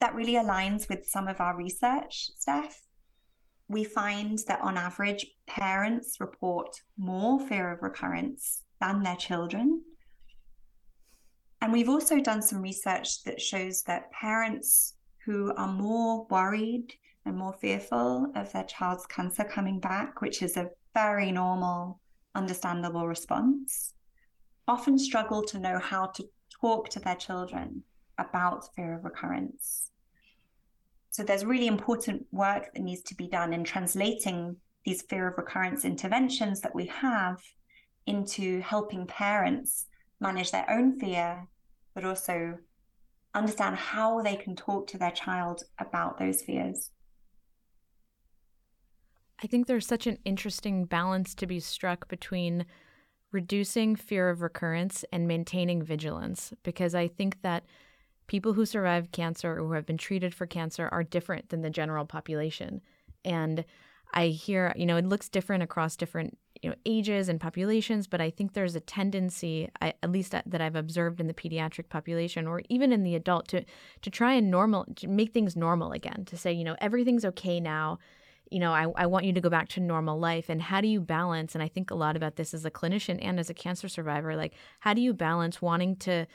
that 0.00 0.14
really 0.14 0.34
aligns 0.34 0.88
with 0.88 1.06
some 1.06 1.28
of 1.28 1.40
our 1.40 1.56
research 1.56 2.30
Steph 2.38 2.86
we 3.70 3.84
find 3.84 4.40
that 4.48 4.60
on 4.62 4.76
average, 4.76 5.24
parents 5.46 6.16
report 6.18 6.82
more 6.98 7.38
fear 7.38 7.70
of 7.70 7.82
recurrence 7.82 8.64
than 8.80 9.04
their 9.04 9.14
children. 9.14 9.80
And 11.60 11.72
we've 11.72 11.88
also 11.88 12.18
done 12.18 12.42
some 12.42 12.62
research 12.62 13.22
that 13.22 13.40
shows 13.40 13.82
that 13.82 14.10
parents 14.10 14.94
who 15.24 15.54
are 15.56 15.72
more 15.72 16.26
worried 16.30 16.92
and 17.24 17.36
more 17.36 17.52
fearful 17.60 18.32
of 18.34 18.52
their 18.52 18.64
child's 18.64 19.06
cancer 19.06 19.44
coming 19.44 19.78
back, 19.78 20.20
which 20.20 20.42
is 20.42 20.56
a 20.56 20.70
very 20.92 21.30
normal, 21.30 22.00
understandable 22.34 23.06
response, 23.06 23.94
often 24.68 24.98
struggle 24.98 25.42
to 25.42 25.58
know 25.58 25.78
how 25.78 26.06
to 26.06 26.24
talk 26.60 26.88
to 26.90 27.00
their 27.00 27.16
children 27.16 27.82
about 28.18 28.74
fear 28.74 28.94
of 28.94 29.04
recurrence. 29.04 29.90
So 31.10 31.22
there's 31.24 31.44
really 31.44 31.66
important 31.66 32.26
work 32.30 32.72
that 32.72 32.82
needs 32.82 33.02
to 33.02 33.14
be 33.16 33.26
done 33.26 33.52
in 33.52 33.64
translating 33.64 34.56
these 34.84 35.02
fear 35.02 35.26
of 35.26 35.36
recurrence 35.36 35.84
interventions 35.84 36.60
that 36.60 36.74
we 36.74 36.86
have 36.86 37.40
into 38.06 38.60
helping 38.60 39.06
parents 39.06 39.86
manage 40.20 40.52
their 40.52 40.70
own 40.70 40.98
fear, 40.98 41.48
but 41.94 42.04
also 42.04 42.58
understand 43.34 43.76
how 43.76 44.20
they 44.22 44.36
can 44.36 44.54
talk 44.56 44.86
to 44.88 44.98
their 44.98 45.10
child 45.10 45.62
about 45.78 46.18
those 46.18 46.42
fears. 46.42 46.90
I 49.42 49.46
think 49.46 49.66
there's 49.66 49.86
such 49.86 50.06
an 50.06 50.18
interesting 50.24 50.84
balance 50.84 51.34
to 51.36 51.46
be 51.46 51.60
struck 51.60 52.08
between 52.08 52.66
reducing 53.32 53.96
fear 53.96 54.28
of 54.28 54.42
recurrence 54.42 55.04
and 55.12 55.28
maintaining 55.28 55.82
vigilance 55.82 56.52
because 56.62 56.94
I 56.94 57.08
think 57.08 57.42
that 57.42 57.64
people 58.26 58.52
who 58.52 58.66
survive 58.66 59.12
cancer 59.12 59.52
or 59.52 59.66
who 59.66 59.72
have 59.72 59.86
been 59.86 59.98
treated 59.98 60.34
for 60.34 60.46
cancer 60.46 60.88
are 60.92 61.04
different 61.04 61.48
than 61.48 61.62
the 61.62 61.70
general 61.70 62.04
population. 62.04 62.80
And 63.24 63.64
I 64.12 64.28
hear, 64.28 64.72
you 64.76 64.86
know, 64.86 64.96
it 64.96 65.06
looks 65.06 65.28
different 65.28 65.62
across 65.62 65.96
different, 65.96 66.36
you 66.60 66.70
know, 66.70 66.76
ages 66.84 67.28
and 67.28 67.40
populations, 67.40 68.08
but 68.08 68.20
I 68.20 68.30
think 68.30 68.52
there's 68.52 68.74
a 68.74 68.80
tendency, 68.80 69.70
I, 69.80 69.94
at 70.02 70.10
least 70.10 70.32
that 70.32 70.60
I've 70.60 70.74
observed 70.76 71.20
in 71.20 71.28
the 71.28 71.34
pediatric 71.34 71.88
population 71.88 72.46
or 72.46 72.62
even 72.68 72.92
in 72.92 73.04
the 73.04 73.14
adult, 73.14 73.46
to 73.48 73.64
to 74.02 74.10
try 74.10 74.34
and 74.34 74.50
normal, 74.50 74.86
to 74.96 75.08
make 75.08 75.32
things 75.32 75.56
normal 75.56 75.92
again, 75.92 76.24
to 76.26 76.36
say, 76.36 76.52
you 76.52 76.64
know, 76.64 76.76
everything's 76.80 77.24
okay 77.24 77.60
now. 77.60 77.98
You 78.50 78.58
know, 78.58 78.72
I, 78.72 78.86
I 78.96 79.06
want 79.06 79.24
you 79.24 79.32
to 79.32 79.40
go 79.40 79.48
back 79.48 79.68
to 79.70 79.80
normal 79.80 80.18
life. 80.18 80.48
And 80.48 80.60
how 80.60 80.80
do 80.80 80.88
you 80.88 81.00
balance? 81.00 81.54
And 81.54 81.62
I 81.62 81.68
think 81.68 81.90
a 81.90 81.94
lot 81.94 82.16
about 82.16 82.36
this 82.36 82.52
as 82.52 82.64
a 82.64 82.70
clinician 82.70 83.18
and 83.22 83.38
as 83.38 83.48
a 83.48 83.54
cancer 83.54 83.88
survivor. 83.88 84.34
Like, 84.36 84.54
how 84.80 84.92
do 84.94 85.00
you 85.00 85.14
balance 85.14 85.62
wanting 85.62 85.96
to 85.96 86.26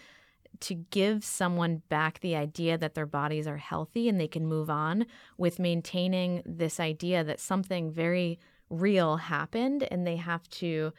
to 0.62 0.74
give 0.74 1.24
someone 1.24 1.82
back 1.90 2.20
the 2.20 2.36
idea 2.36 2.78
that 2.78 2.96
their 2.96 3.06
bodies 3.06 3.48
are 3.48 3.58
healthy 3.58 4.08
and 4.08 4.20
they 4.20 4.28
can 4.28 4.46
move 4.46 4.70
on 4.70 5.06
with 5.38 5.60
maintaining 5.60 6.42
this 6.46 6.80
idea 6.80 7.24
that 7.26 7.42
something 7.42 7.92
very 7.92 8.40
real 8.70 9.18
happened 9.18 9.88
and 9.92 10.08
they 10.08 10.16
have 10.16 10.48
to 10.50 10.94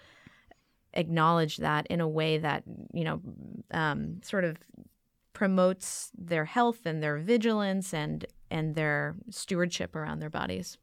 acknowledge 0.94 1.58
that 1.58 1.86
in 1.88 2.00
a 2.00 2.08
way 2.08 2.38
that 2.38 2.62
you 2.92 3.04
know 3.04 3.20
um, 3.70 4.20
sort 4.22 4.44
of 4.44 4.56
promotes 5.32 6.10
their 6.16 6.46
health 6.46 6.86
and 6.86 7.02
their 7.02 7.18
vigilance 7.18 7.92
and 7.92 8.24
and 8.50 8.74
their 8.74 9.14
stewardship 9.30 9.94
around 9.94 10.20
their 10.20 10.30
bodies 10.30 10.78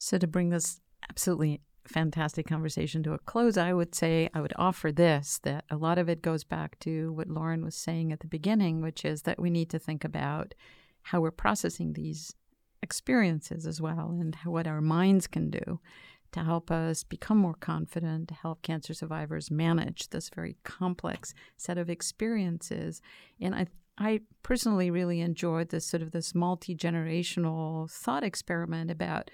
so 0.00 0.16
to 0.16 0.26
bring 0.26 0.48
this 0.48 0.80
absolutely 1.08 1.60
fantastic 1.86 2.46
conversation 2.46 3.02
to 3.02 3.12
a 3.12 3.18
close, 3.18 3.56
I 3.58 3.72
would 3.74 3.94
say 3.94 4.30
I 4.32 4.40
would 4.40 4.54
offer 4.56 4.90
this 4.90 5.38
that 5.42 5.64
a 5.70 5.76
lot 5.76 5.98
of 5.98 6.08
it 6.08 6.22
goes 6.22 6.42
back 6.42 6.78
to 6.80 7.12
what 7.12 7.28
Lauren 7.28 7.62
was 7.62 7.74
saying 7.74 8.10
at 8.10 8.20
the 8.20 8.26
beginning, 8.26 8.80
which 8.80 9.04
is 9.04 9.22
that 9.22 9.38
we 9.38 9.50
need 9.50 9.68
to 9.70 9.78
think 9.78 10.02
about 10.02 10.54
how 11.02 11.20
we're 11.20 11.30
processing 11.30 11.92
these 11.92 12.34
experiences 12.82 13.66
as 13.66 13.80
well 13.80 14.16
and 14.18 14.36
what 14.44 14.66
our 14.66 14.80
minds 14.80 15.26
can 15.26 15.50
do 15.50 15.80
to 16.32 16.44
help 16.44 16.70
us 16.70 17.04
become 17.04 17.36
more 17.36 17.54
confident, 17.54 18.28
to 18.28 18.34
help 18.34 18.62
cancer 18.62 18.94
survivors 18.94 19.50
manage 19.50 20.08
this 20.08 20.30
very 20.30 20.56
complex 20.64 21.34
set 21.58 21.76
of 21.76 21.90
experiences. 21.90 23.02
And 23.38 23.54
I 23.54 23.66
I 23.98 24.20
personally 24.42 24.90
really 24.90 25.20
enjoyed 25.20 25.68
this 25.68 25.84
sort 25.84 26.02
of 26.02 26.12
this 26.12 26.34
multi-generational 26.34 27.90
thought 27.90 28.24
experiment 28.24 28.90
about 28.90 29.30